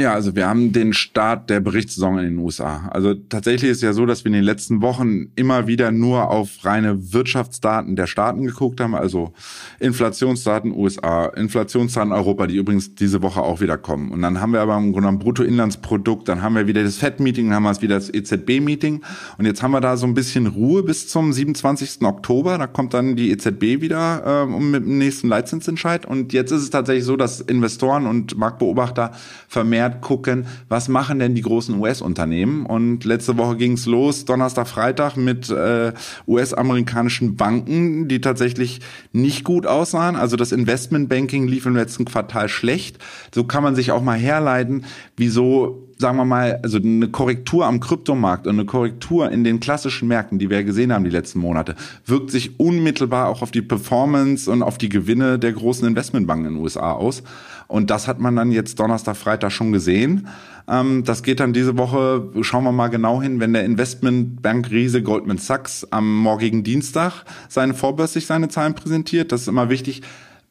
Ja, 0.00 0.14
also 0.14 0.34
wir 0.34 0.48
haben 0.48 0.72
den 0.72 0.94
Start 0.94 1.50
der 1.50 1.60
Berichtssaison 1.60 2.18
in 2.18 2.24
den 2.24 2.38
USA. 2.38 2.88
Also 2.90 3.12
tatsächlich 3.12 3.70
ist 3.70 3.82
ja 3.82 3.92
so, 3.92 4.06
dass 4.06 4.24
wir 4.24 4.30
in 4.30 4.32
den 4.32 4.44
letzten 4.44 4.80
Wochen 4.80 5.26
immer 5.36 5.66
wieder 5.66 5.92
nur 5.92 6.30
auf 6.30 6.64
reine 6.64 7.12
Wirtschaftsdaten 7.12 7.96
der 7.96 8.06
Staaten 8.06 8.46
geguckt 8.46 8.80
haben, 8.80 8.94
also 8.94 9.34
Inflationsdaten 9.78 10.72
USA, 10.72 11.26
Inflationsdaten 11.26 12.12
Europa, 12.12 12.46
die 12.46 12.56
übrigens 12.56 12.94
diese 12.94 13.20
Woche 13.20 13.42
auch 13.42 13.60
wieder 13.60 13.76
kommen. 13.76 14.10
Und 14.10 14.22
dann 14.22 14.40
haben 14.40 14.54
wir 14.54 14.62
aber 14.62 14.74
im 14.78 14.84
Grunde 14.84 15.00
genommen 15.00 15.18
Bruttoinlandsprodukt, 15.18 16.26
dann 16.28 16.40
haben 16.40 16.54
wir 16.54 16.66
wieder 16.66 16.82
das 16.82 16.96
FED-Meeting, 16.96 17.50
dann 17.50 17.56
haben 17.56 17.64
wir 17.64 17.82
wieder 17.82 17.96
das 17.96 18.08
EZB-Meeting. 18.08 19.02
Und 19.36 19.44
jetzt 19.44 19.62
haben 19.62 19.72
wir 19.72 19.82
da 19.82 19.98
so 19.98 20.06
ein 20.06 20.14
bisschen 20.14 20.46
Ruhe 20.46 20.82
bis 20.82 21.08
zum 21.08 21.34
27. 21.34 22.00
Oktober. 22.04 22.56
Da 22.56 22.66
kommt 22.66 22.94
dann 22.94 23.16
die 23.16 23.32
EZB 23.32 23.82
wieder 23.82 24.44
äh, 24.44 24.46
mit 24.46 24.86
dem 24.86 24.96
nächsten 24.96 25.28
Leitzinsentscheid. 25.28 26.06
Und 26.06 26.32
jetzt 26.32 26.52
ist 26.52 26.62
es 26.62 26.70
tatsächlich 26.70 27.04
so, 27.04 27.16
dass 27.16 27.42
Investoren 27.42 28.06
und 28.06 28.38
Marktbeobachter 28.38 29.12
vermehrt 29.46 29.89
vermehrt 29.90 30.00
gucken, 30.00 30.46
was 30.68 30.88
machen 30.88 31.18
denn 31.18 31.34
die 31.34 31.42
großen 31.42 31.78
US-Unternehmen. 31.78 32.66
Und 32.66 33.04
letzte 33.04 33.36
Woche 33.36 33.56
ging 33.56 33.72
es 33.72 33.86
los, 33.86 34.24
Donnerstag, 34.24 34.68
Freitag, 34.68 35.16
mit 35.16 35.50
äh, 35.50 35.92
US-amerikanischen 36.26 37.36
Banken, 37.36 38.08
die 38.08 38.20
tatsächlich 38.20 38.80
nicht 39.12 39.44
gut 39.44 39.66
aussahen. 39.66 40.16
Also 40.16 40.36
das 40.36 40.52
Investmentbanking 40.52 41.46
lief 41.46 41.66
im 41.66 41.76
letzten 41.76 42.04
Quartal 42.04 42.48
schlecht. 42.48 42.98
So 43.34 43.44
kann 43.44 43.62
man 43.62 43.74
sich 43.74 43.92
auch 43.92 44.02
mal 44.02 44.18
herleiten, 44.18 44.84
wieso 45.16 45.86
sagen 46.00 46.16
wir 46.16 46.24
mal, 46.24 46.58
also 46.62 46.78
eine 46.78 47.08
Korrektur 47.08 47.66
am 47.66 47.78
Kryptomarkt 47.78 48.46
und 48.46 48.54
eine 48.54 48.64
Korrektur 48.64 49.30
in 49.30 49.44
den 49.44 49.60
klassischen 49.60 50.08
Märkten, 50.08 50.38
die 50.38 50.48
wir 50.48 50.64
gesehen 50.64 50.94
haben 50.94 51.04
die 51.04 51.10
letzten 51.10 51.40
Monate, 51.40 51.76
wirkt 52.06 52.30
sich 52.30 52.58
unmittelbar 52.58 53.28
auch 53.28 53.42
auf 53.42 53.50
die 53.50 53.60
Performance 53.60 54.50
und 54.50 54.62
auf 54.62 54.78
die 54.78 54.88
Gewinne 54.88 55.38
der 55.38 55.52
großen 55.52 55.86
Investmentbanken 55.86 56.46
in 56.46 56.54
den 56.54 56.62
USA 56.62 56.92
aus. 56.92 57.22
Und 57.70 57.88
das 57.88 58.08
hat 58.08 58.18
man 58.18 58.34
dann 58.34 58.50
jetzt 58.50 58.80
Donnerstag, 58.80 59.16
Freitag 59.16 59.52
schon 59.52 59.70
gesehen. 59.70 60.26
Ähm, 60.68 61.04
das 61.04 61.22
geht 61.22 61.38
dann 61.38 61.52
diese 61.52 61.78
Woche, 61.78 62.28
schauen 62.40 62.64
wir 62.64 62.72
mal 62.72 62.88
genau 62.88 63.22
hin, 63.22 63.38
wenn 63.38 63.52
der 63.52 63.64
Investmentbank-Riese 63.64 65.04
Goldman 65.04 65.38
Sachs 65.38 65.86
am 65.90 66.18
morgigen 66.18 66.64
Dienstag 66.64 67.24
seine 67.48 67.74
vorbörslich 67.74 68.26
seine 68.26 68.48
Zahlen 68.48 68.74
präsentiert. 68.74 69.30
Das 69.30 69.42
ist 69.42 69.48
immer 69.48 69.70
wichtig 69.70 70.02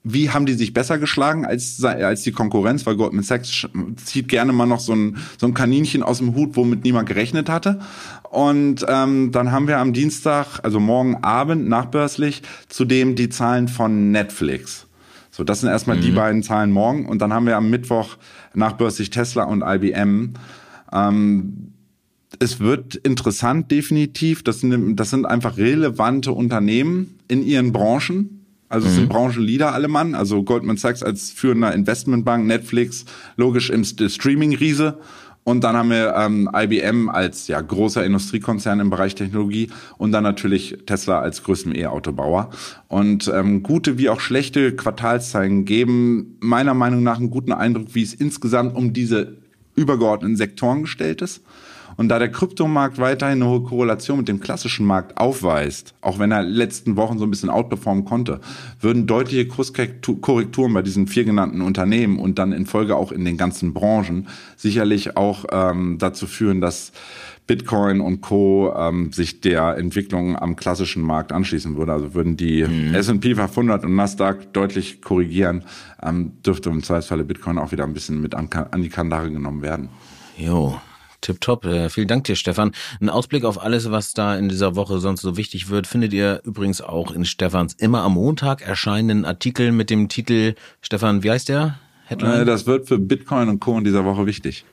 wie 0.01 0.29
haben 0.29 0.45
die 0.45 0.53
sich 0.53 0.73
besser 0.73 0.97
geschlagen 0.97 1.45
als, 1.45 1.83
als 1.83 2.23
die 2.23 2.31
Konkurrenz? 2.31 2.85
Weil 2.85 2.95
Goldman 2.95 3.23
Sachs 3.23 3.67
zieht 3.97 4.29
gerne 4.29 4.53
mal 4.53 4.65
noch 4.65 4.79
so 4.79 4.93
ein, 4.93 5.17
so 5.37 5.45
ein 5.45 5.53
Kaninchen 5.53 6.03
aus 6.03 6.19
dem 6.19 6.35
Hut, 6.35 6.55
womit 6.55 6.85
niemand 6.85 7.09
gerechnet 7.09 7.49
hatte. 7.49 7.79
Und 8.31 8.85
ähm, 8.87 9.31
dann 9.33 9.51
haben 9.51 9.67
wir 9.67 9.77
am 9.77 9.91
Dienstag, 9.91 10.59
also 10.63 10.79
morgen 10.79 11.17
Abend 11.17 11.67
nachbörslich, 11.67 12.43
zudem 12.69 13.15
die 13.15 13.27
Zahlen 13.27 13.67
von 13.67 14.11
Netflix. 14.11 14.87
So, 15.39 15.45
das 15.45 15.61
sind 15.61 15.69
erstmal 15.69 15.95
mhm. 15.95 16.01
die 16.01 16.11
beiden 16.11 16.43
Zahlen 16.43 16.69
morgen. 16.69 17.05
Und 17.05 17.21
dann 17.21 17.31
haben 17.31 17.45
wir 17.45 17.55
am 17.55 17.69
Mittwoch 17.69 18.17
nachbörslich 18.53 19.09
Tesla 19.09 19.45
und 19.45 19.63
IBM. 19.65 20.33
Ähm, 20.91 21.71
es 22.39 22.59
wird 22.59 22.95
interessant, 22.95 23.71
definitiv. 23.71 24.43
Das 24.43 24.59
sind, 24.59 24.97
das 24.97 25.11
sind 25.11 25.25
einfach 25.25 25.55
relevante 25.55 26.33
Unternehmen 26.33 27.17
in 27.29 27.41
ihren 27.41 27.71
Branchen. 27.71 28.45
Also 28.67 28.87
es 28.87 28.93
mhm. 28.93 28.97
sind 28.97 29.09
Branchenleader 29.09 29.73
alle 29.73 29.87
Mann. 29.87 30.13
Also 30.13 30.43
Goldman 30.43 30.75
Sachs 30.75 31.03
als 31.03 31.31
führender 31.31 31.73
Investmentbank, 31.73 32.45
Netflix, 32.45 33.05
logisch 33.37 33.69
im 33.69 33.85
Streaming-Riese. 33.85 34.99
Und 35.43 35.63
dann 35.63 35.75
haben 35.75 35.89
wir 35.89 36.13
ähm, 36.15 36.49
IBM 36.53 37.09
als 37.09 37.47
ja, 37.47 37.59
großer 37.59 38.05
Industriekonzern 38.05 38.79
im 38.79 38.89
Bereich 38.89 39.15
Technologie 39.15 39.69
und 39.97 40.11
dann 40.11 40.23
natürlich 40.23 40.77
Tesla 40.85 41.19
als 41.19 41.43
größten 41.43 41.73
E-Autobauer. 41.75 42.51
Und 42.87 43.31
ähm, 43.33 43.63
gute 43.63 43.97
wie 43.97 44.09
auch 44.09 44.19
schlechte 44.19 44.75
Quartalszeichen 44.75 45.65
geben 45.65 46.37
meiner 46.39 46.73
Meinung 46.73 47.03
nach 47.03 47.17
einen 47.17 47.31
guten 47.31 47.51
Eindruck, 47.51 47.95
wie 47.95 48.03
es 48.03 48.13
insgesamt 48.13 48.75
um 48.75 48.93
diese 48.93 49.37
übergeordneten 49.75 50.35
Sektoren 50.35 50.83
gestellt 50.83 51.21
ist. 51.21 51.41
Und 51.99 52.07
da 52.07 52.17
der 52.17 52.31
Kryptomarkt 52.31 52.97
weiterhin 52.97 53.41
eine 53.41 53.51
hohe 53.51 53.61
Korrelation 53.61 54.19
mit 54.19 54.29
dem 54.29 54.39
klassischen 54.39 54.85
Markt 54.85 55.17
aufweist, 55.17 55.93
auch 55.99 56.17
wenn 56.17 56.31
er 56.31 56.43
letzten 56.43 56.95
Wochen 56.95 57.17
so 57.17 57.25
ein 57.25 57.29
bisschen 57.29 57.49
outperformen 57.49 58.05
konnte, 58.05 58.39
würden 58.79 59.05
deutliche 59.05 59.49
Kurskorrekturen 59.49 60.73
bei 60.73 60.81
diesen 60.81 61.07
vier 61.07 61.25
genannten 61.25 61.59
Unternehmen 61.59 62.17
und 62.17 62.39
dann 62.39 62.53
in 62.53 62.65
Folge 62.65 62.95
auch 62.95 63.11
in 63.11 63.25
den 63.25 63.35
ganzen 63.35 63.73
Branchen 63.73 64.29
sicherlich 64.55 65.17
auch 65.17 65.43
ähm, 65.51 65.97
dazu 65.99 66.25
führen, 66.25 66.61
dass 66.61 66.93
Bitcoin 67.47 67.99
und 67.99 68.21
Co. 68.21 68.73
Ähm, 68.77 69.11
sich 69.11 69.41
der 69.41 69.77
Entwicklung 69.77 70.37
am 70.37 70.55
klassischen 70.55 71.03
Markt 71.03 71.33
anschließen 71.33 71.75
würde. 71.75 71.91
Also 71.91 72.13
würden 72.13 72.37
die 72.37 72.63
mhm. 72.63 72.95
S&P 72.95 73.35
500 73.35 73.83
und 73.83 73.95
Nasdaq 73.95 74.53
deutlich 74.53 75.01
korrigieren, 75.01 75.65
ähm, 76.01 76.31
dürfte 76.45 76.69
im 76.69 76.81
Zweifelsfalle 76.81 77.25
Bitcoin 77.25 77.57
auch 77.57 77.73
wieder 77.73 77.83
ein 77.83 77.93
bisschen 77.93 78.21
mit 78.21 78.35
an, 78.35 78.47
an 78.71 78.81
die 78.81 78.89
Kandare 78.89 79.29
genommen 79.29 79.61
werden. 79.61 79.89
Jo, 80.37 80.79
Tipptopp. 81.21 81.65
Äh, 81.65 81.89
vielen 81.89 82.07
Dank 82.07 82.23
dir, 82.25 82.35
Stefan. 82.35 82.71
Ein 82.99 83.09
Ausblick 83.09 83.45
auf 83.45 83.61
alles, 83.61 83.91
was 83.91 84.13
da 84.13 84.35
in 84.35 84.49
dieser 84.49 84.75
Woche 84.75 84.99
sonst 84.99 85.21
so 85.21 85.37
wichtig 85.37 85.69
wird, 85.69 85.87
findet 85.87 86.13
ihr 86.13 86.41
übrigens 86.43 86.81
auch 86.81 87.11
in 87.11 87.25
Stefans 87.25 87.73
immer 87.73 88.01
am 88.01 88.13
Montag 88.13 88.61
erscheinenden 88.61 89.25
Artikel 89.25 89.71
mit 89.71 89.89
dem 89.89 90.09
Titel, 90.09 90.55
Stefan, 90.81 91.23
wie 91.23 91.31
heißt 91.31 91.49
der? 91.49 91.79
Headline? 92.05 92.41
Äh, 92.41 92.45
das 92.45 92.65
wird 92.65 92.87
für 92.87 92.97
Bitcoin 92.97 93.49
und 93.49 93.59
Co. 93.59 93.77
in 93.77 93.83
dieser 93.83 94.05
Woche 94.05 94.25
wichtig. 94.25 94.65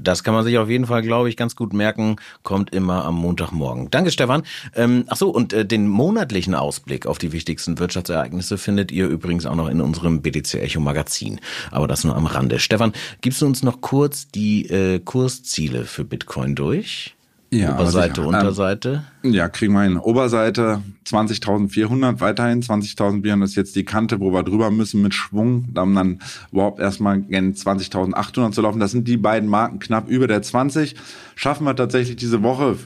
Das 0.00 0.22
kann 0.24 0.34
man 0.34 0.44
sich 0.44 0.58
auf 0.58 0.68
jeden 0.68 0.86
Fall, 0.86 1.02
glaube 1.02 1.28
ich, 1.28 1.36
ganz 1.36 1.56
gut 1.56 1.72
merken. 1.72 2.16
Kommt 2.42 2.72
immer 2.72 3.04
am 3.04 3.16
Montagmorgen. 3.16 3.90
Danke, 3.90 4.10
Stefan. 4.10 4.42
Ähm, 4.74 5.04
ach 5.08 5.16
so, 5.16 5.30
und 5.30 5.52
äh, 5.52 5.64
den 5.66 5.88
monatlichen 5.88 6.54
Ausblick 6.54 7.06
auf 7.06 7.18
die 7.18 7.32
wichtigsten 7.32 7.78
Wirtschaftsereignisse 7.78 8.58
findet 8.58 8.92
ihr 8.92 9.08
übrigens 9.08 9.46
auch 9.46 9.56
noch 9.56 9.68
in 9.68 9.80
unserem 9.80 10.22
BTC 10.22 10.54
Echo 10.54 10.80
Magazin. 10.80 11.40
Aber 11.70 11.88
das 11.88 12.04
nur 12.04 12.16
am 12.16 12.26
Rande. 12.26 12.58
Stefan, 12.58 12.92
gibst 13.20 13.42
du 13.42 13.46
uns 13.46 13.62
noch 13.62 13.80
kurz 13.80 14.28
die 14.28 14.68
äh, 14.68 15.00
Kursziele 15.00 15.84
für 15.84 16.04
Bitcoin 16.04 16.54
durch? 16.54 17.17
Ja, 17.50 17.74
Oberseite, 17.74 18.20
ähm, 18.20 18.26
Unterseite? 18.26 19.04
Ja, 19.22 19.48
kriegen 19.48 19.72
wir 19.72 19.82
hin. 19.82 19.96
Oberseite 19.96 20.82
20.400, 21.06 22.20
weiterhin 22.20 22.62
20.400 22.62 23.44
ist 23.44 23.54
jetzt 23.56 23.74
die 23.74 23.84
Kante, 23.84 24.20
wo 24.20 24.32
wir 24.32 24.42
drüber 24.42 24.70
müssen 24.70 25.00
mit 25.00 25.14
Schwung, 25.14 25.68
um 25.74 25.94
dann 25.94 26.18
überhaupt 26.52 26.78
erstmal 26.78 27.22
gen 27.22 27.54
20.800 27.54 28.52
zu 28.52 28.60
laufen. 28.60 28.80
Das 28.80 28.90
sind 28.90 29.08
die 29.08 29.16
beiden 29.16 29.48
Marken 29.48 29.78
knapp 29.78 30.08
über 30.08 30.26
der 30.26 30.42
20. 30.42 30.94
Schaffen 31.36 31.64
wir 31.64 31.74
tatsächlich 31.74 32.16
diese 32.16 32.42
Woche 32.42 32.76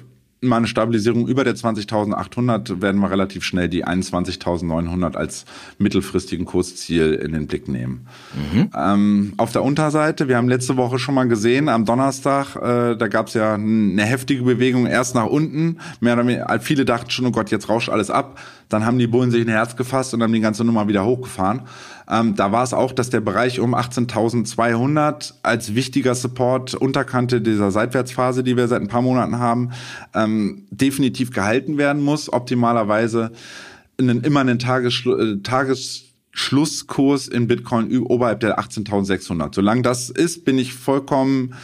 mal 0.42 0.56
eine 0.56 0.66
Stabilisierung 0.66 1.28
über 1.28 1.44
der 1.44 1.54
20.800 1.54 2.82
werden 2.82 3.00
wir 3.00 3.10
relativ 3.10 3.44
schnell 3.44 3.68
die 3.68 3.86
21.900 3.86 5.16
als 5.16 5.44
mittelfristigen 5.78 6.44
Kursziel 6.44 7.14
in 7.14 7.32
den 7.32 7.46
Blick 7.46 7.68
nehmen. 7.68 8.06
Mhm. 8.34 8.70
Ähm, 8.76 9.32
auf 9.36 9.52
der 9.52 9.62
Unterseite, 9.62 10.28
wir 10.28 10.36
haben 10.36 10.48
letzte 10.48 10.76
Woche 10.76 10.98
schon 10.98 11.14
mal 11.14 11.28
gesehen, 11.28 11.68
am 11.68 11.84
Donnerstag, 11.84 12.56
äh, 12.56 12.96
da 12.96 13.08
gab 13.08 13.28
es 13.28 13.34
ja 13.34 13.54
eine 13.54 14.02
heftige 14.02 14.42
Bewegung 14.42 14.86
erst 14.86 15.14
nach 15.14 15.26
unten. 15.26 15.78
Mehr 16.00 16.14
oder 16.14 16.26
weniger, 16.26 16.60
viele 16.60 16.84
dachten 16.84 17.10
schon, 17.10 17.26
oh 17.26 17.30
Gott, 17.30 17.50
jetzt 17.50 17.68
rauscht 17.68 17.88
alles 17.88 18.10
ab. 18.10 18.38
Dann 18.68 18.84
haben 18.84 18.98
die 18.98 19.06
Bullen 19.06 19.30
sich 19.30 19.44
ein 19.46 19.50
Herz 19.50 19.76
gefasst 19.76 20.12
und 20.12 20.22
haben 20.22 20.32
die 20.32 20.40
ganze 20.40 20.64
Nummer 20.64 20.88
wieder 20.88 21.04
hochgefahren. 21.04 21.62
Ähm, 22.12 22.36
da 22.36 22.52
war 22.52 22.62
es 22.62 22.74
auch, 22.74 22.92
dass 22.92 23.08
der 23.08 23.20
Bereich 23.20 23.58
um 23.58 23.74
18.200 23.74 25.32
als 25.42 25.74
wichtiger 25.74 26.14
Support 26.14 26.74
Unterkante 26.74 27.40
dieser 27.40 27.70
Seitwärtsphase, 27.70 28.44
die 28.44 28.56
wir 28.56 28.68
seit 28.68 28.82
ein 28.82 28.88
paar 28.88 29.00
Monaten 29.00 29.38
haben, 29.38 29.70
ähm, 30.14 30.66
definitiv 30.70 31.30
gehalten 31.30 31.78
werden 31.78 32.02
muss. 32.02 32.30
Optimalerweise 32.30 33.32
einen, 33.98 34.22
immer 34.22 34.40
einen 34.40 34.58
Tages, 34.58 35.02
äh, 35.06 35.38
Tages 35.42 36.11
Schlusskurs 36.34 37.28
in 37.28 37.46
Bitcoin 37.46 37.94
oberhalb 37.98 38.40
der 38.40 38.58
18.600. 38.58 39.54
Solange 39.54 39.82
das 39.82 40.08
ist, 40.08 40.46
bin 40.46 40.58
ich 40.58 40.72
vollkommen, 40.72 41.54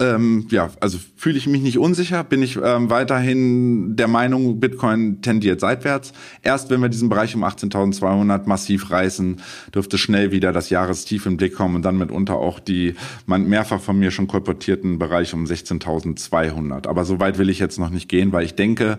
ähm, 0.00 0.46
ja, 0.50 0.70
also 0.80 0.98
fühle 1.16 1.38
ich 1.38 1.46
mich 1.46 1.62
nicht 1.62 1.78
unsicher, 1.78 2.24
bin 2.24 2.42
ich 2.42 2.58
ähm, 2.62 2.90
weiterhin 2.90 3.96
der 3.96 4.06
Meinung, 4.06 4.60
Bitcoin 4.60 5.22
tendiert 5.22 5.60
seitwärts. 5.60 6.12
Erst 6.42 6.68
wenn 6.68 6.82
wir 6.82 6.90
diesen 6.90 7.08
Bereich 7.08 7.34
um 7.34 7.42
18.200 7.42 8.46
massiv 8.46 8.90
reißen, 8.90 9.40
dürfte 9.74 9.96
schnell 9.96 10.30
wieder 10.30 10.52
das 10.52 10.68
Jahrestief 10.68 11.24
im 11.24 11.38
Blick 11.38 11.54
kommen 11.54 11.76
und 11.76 11.82
dann 11.82 11.96
mitunter 11.96 12.36
auch 12.36 12.60
die 12.60 12.94
man 13.24 13.48
mehrfach 13.48 13.80
von 13.80 13.98
mir 13.98 14.10
schon 14.10 14.28
kolportierten 14.28 14.98
Bereich 14.98 15.32
um 15.32 15.44
16.200. 15.44 16.86
Aber 16.86 17.06
so 17.06 17.18
weit 17.18 17.38
will 17.38 17.48
ich 17.48 17.58
jetzt 17.58 17.78
noch 17.78 17.90
nicht 17.90 18.10
gehen, 18.10 18.32
weil 18.32 18.44
ich 18.44 18.54
denke, 18.54 18.98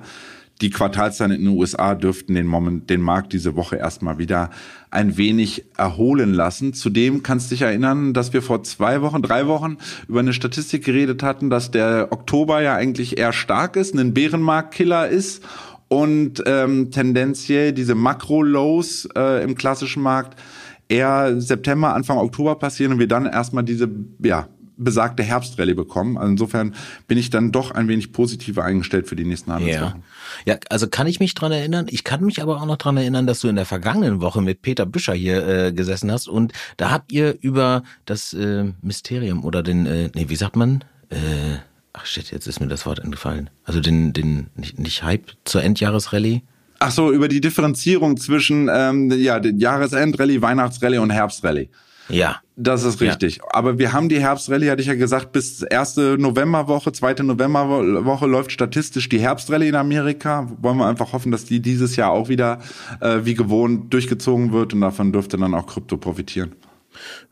die 0.62 0.70
Quartalszahlen 0.70 1.36
in 1.36 1.46
den 1.46 1.58
USA 1.58 1.96
dürften 1.96 2.36
den, 2.36 2.46
Moment, 2.46 2.90
den 2.90 3.02
Markt 3.02 3.32
diese 3.32 3.56
Woche 3.56 3.78
erstmal 3.78 4.18
wieder 4.18 4.50
ein 4.92 5.16
wenig 5.16 5.66
erholen 5.78 6.34
lassen. 6.34 6.74
Zudem 6.74 7.24
kannst 7.24 7.50
du 7.50 7.56
dich 7.56 7.62
erinnern, 7.62 8.14
dass 8.14 8.34
wir 8.34 8.42
vor 8.42 8.64
zwei 8.64 9.02
Wochen, 9.02 9.22
drei 9.22 9.48
Wochen 9.48 9.78
über 10.08 10.20
eine 10.20 10.34
Statistik 10.34 10.84
geredet 10.84 11.24
hatten, 11.24 11.50
dass 11.50 11.72
der 11.72 12.10
Oktober 12.12 12.62
ja 12.62 12.76
eigentlich 12.76 13.18
eher 13.18 13.32
stark 13.32 13.78
ist, 13.78 13.96
ein 13.96 14.14
Bärenmarktkiller 14.14 15.08
ist 15.08 15.44
und 15.88 16.44
ähm, 16.46 16.92
tendenziell 16.92 17.72
diese 17.72 17.96
Makro-Lows 17.96 19.10
äh, 19.16 19.44
im 19.44 19.56
klassischen 19.56 20.04
Markt 20.04 20.38
eher 20.90 21.40
September, 21.40 21.94
Anfang 21.94 22.18
Oktober 22.18 22.56
passieren 22.56 22.94
und 22.94 23.00
wir 23.00 23.08
dann 23.08 23.26
erstmal 23.26 23.64
diese 23.64 23.90
ja, 24.22 24.48
besagte 24.80 25.24
Herbstrallye 25.24 25.74
bekommen. 25.74 26.18
Also 26.18 26.32
insofern 26.32 26.76
bin 27.08 27.18
ich 27.18 27.30
dann 27.30 27.52
doch 27.52 27.72
ein 27.72 27.88
wenig 27.88 28.12
positiver 28.12 28.64
eingestellt 28.64 29.08
für 29.08 29.16
die 29.16 29.26
nächsten 29.26 29.52
Handelswochen. 29.52 30.04
Ja. 30.46 30.54
ja, 30.54 30.60
also 30.70 30.88
kann 30.88 31.06
ich 31.06 31.20
mich 31.20 31.36
dran 31.36 31.52
erinnern. 31.52 31.88
Ich 31.90 32.04
kann 32.04 32.24
mich 32.24 32.42
aber 32.42 32.62
auch 32.62 32.66
noch 32.66 32.78
dran 32.78 32.98
erinnern, 32.98 33.28
dass 33.28 33.42
du 33.42 33.48
in 33.48 33.56
der 33.56 33.66
vergangenen 33.66 34.22
Woche 34.22 34.42
mit 34.42 34.62
Peter 34.62 34.86
Büscher 34.86 35.14
hier 35.14 35.48
äh, 35.48 35.74
gesessen 35.74 36.12
hast 36.12 36.28
und 36.28 36.54
da 36.78 36.92
habt 36.92 37.12
ihr 37.12 37.38
über 37.42 37.84
das 38.06 38.34
äh, 38.34 38.72
Mysterium 38.82 39.44
oder 39.44 39.62
den, 39.62 39.86
äh, 39.86 40.10
nee, 40.16 40.30
wie 40.30 40.36
sagt 40.36 40.56
man? 40.56 40.84
Äh, 41.10 41.58
ach 41.94 42.06
shit, 42.06 42.32
jetzt 42.32 42.48
ist 42.48 42.60
mir 42.60 42.68
das 42.68 42.86
Wort 42.86 43.00
entfallen. 43.00 43.50
Also 43.66 43.80
den, 43.82 44.14
den, 44.14 44.48
nicht, 44.56 44.80
nicht 44.80 45.04
Hype 45.04 45.32
zur 45.44 45.64
Endjahresrallye. 45.64 46.42
Ach 46.80 46.92
so, 46.92 47.12
über 47.12 47.28
die 47.28 47.42
Differenzierung 47.42 48.16
zwischen 48.16 48.70
ähm, 48.74 49.12
ja, 49.12 49.42
Jahresendrallye, 49.44 50.42
Weihnachtsrallye 50.42 51.00
und 51.00 51.10
Herbstrallye. 51.10 51.70
Ja. 52.10 52.42
Das 52.56 52.84
ist 52.84 53.00
richtig. 53.00 53.38
Ja. 53.38 53.44
Aber 53.52 53.80
wir 53.80 53.94
haben 53.94 54.10
die 54.10 54.20
Herbstrallye, 54.20 54.70
hatte 54.70 54.82
ich 54.82 54.88
ja 54.88 54.96
gesagt, 54.96 55.32
bis 55.32 55.62
erste 55.62 56.18
Novemberwoche, 56.20 56.92
zweite 56.92 57.24
Novemberwoche 57.24 58.26
läuft 58.26 58.52
statistisch 58.52 59.08
die 59.08 59.20
Herbstrallye 59.20 59.70
in 59.70 59.76
Amerika. 59.76 60.52
Wollen 60.60 60.78
wir 60.78 60.88
einfach 60.88 61.14
hoffen, 61.14 61.32
dass 61.32 61.46
die 61.46 61.62
dieses 61.62 61.96
Jahr 61.96 62.12
auch 62.12 62.28
wieder 62.28 62.60
äh, 63.00 63.20
wie 63.24 63.36
gewohnt 63.36 63.94
durchgezogen 63.94 64.52
wird 64.52 64.74
und 64.74 64.82
davon 64.82 65.14
dürfte 65.14 65.38
dann 65.38 65.54
auch 65.54 65.68
Krypto 65.68 65.96
profitieren. 65.98 66.56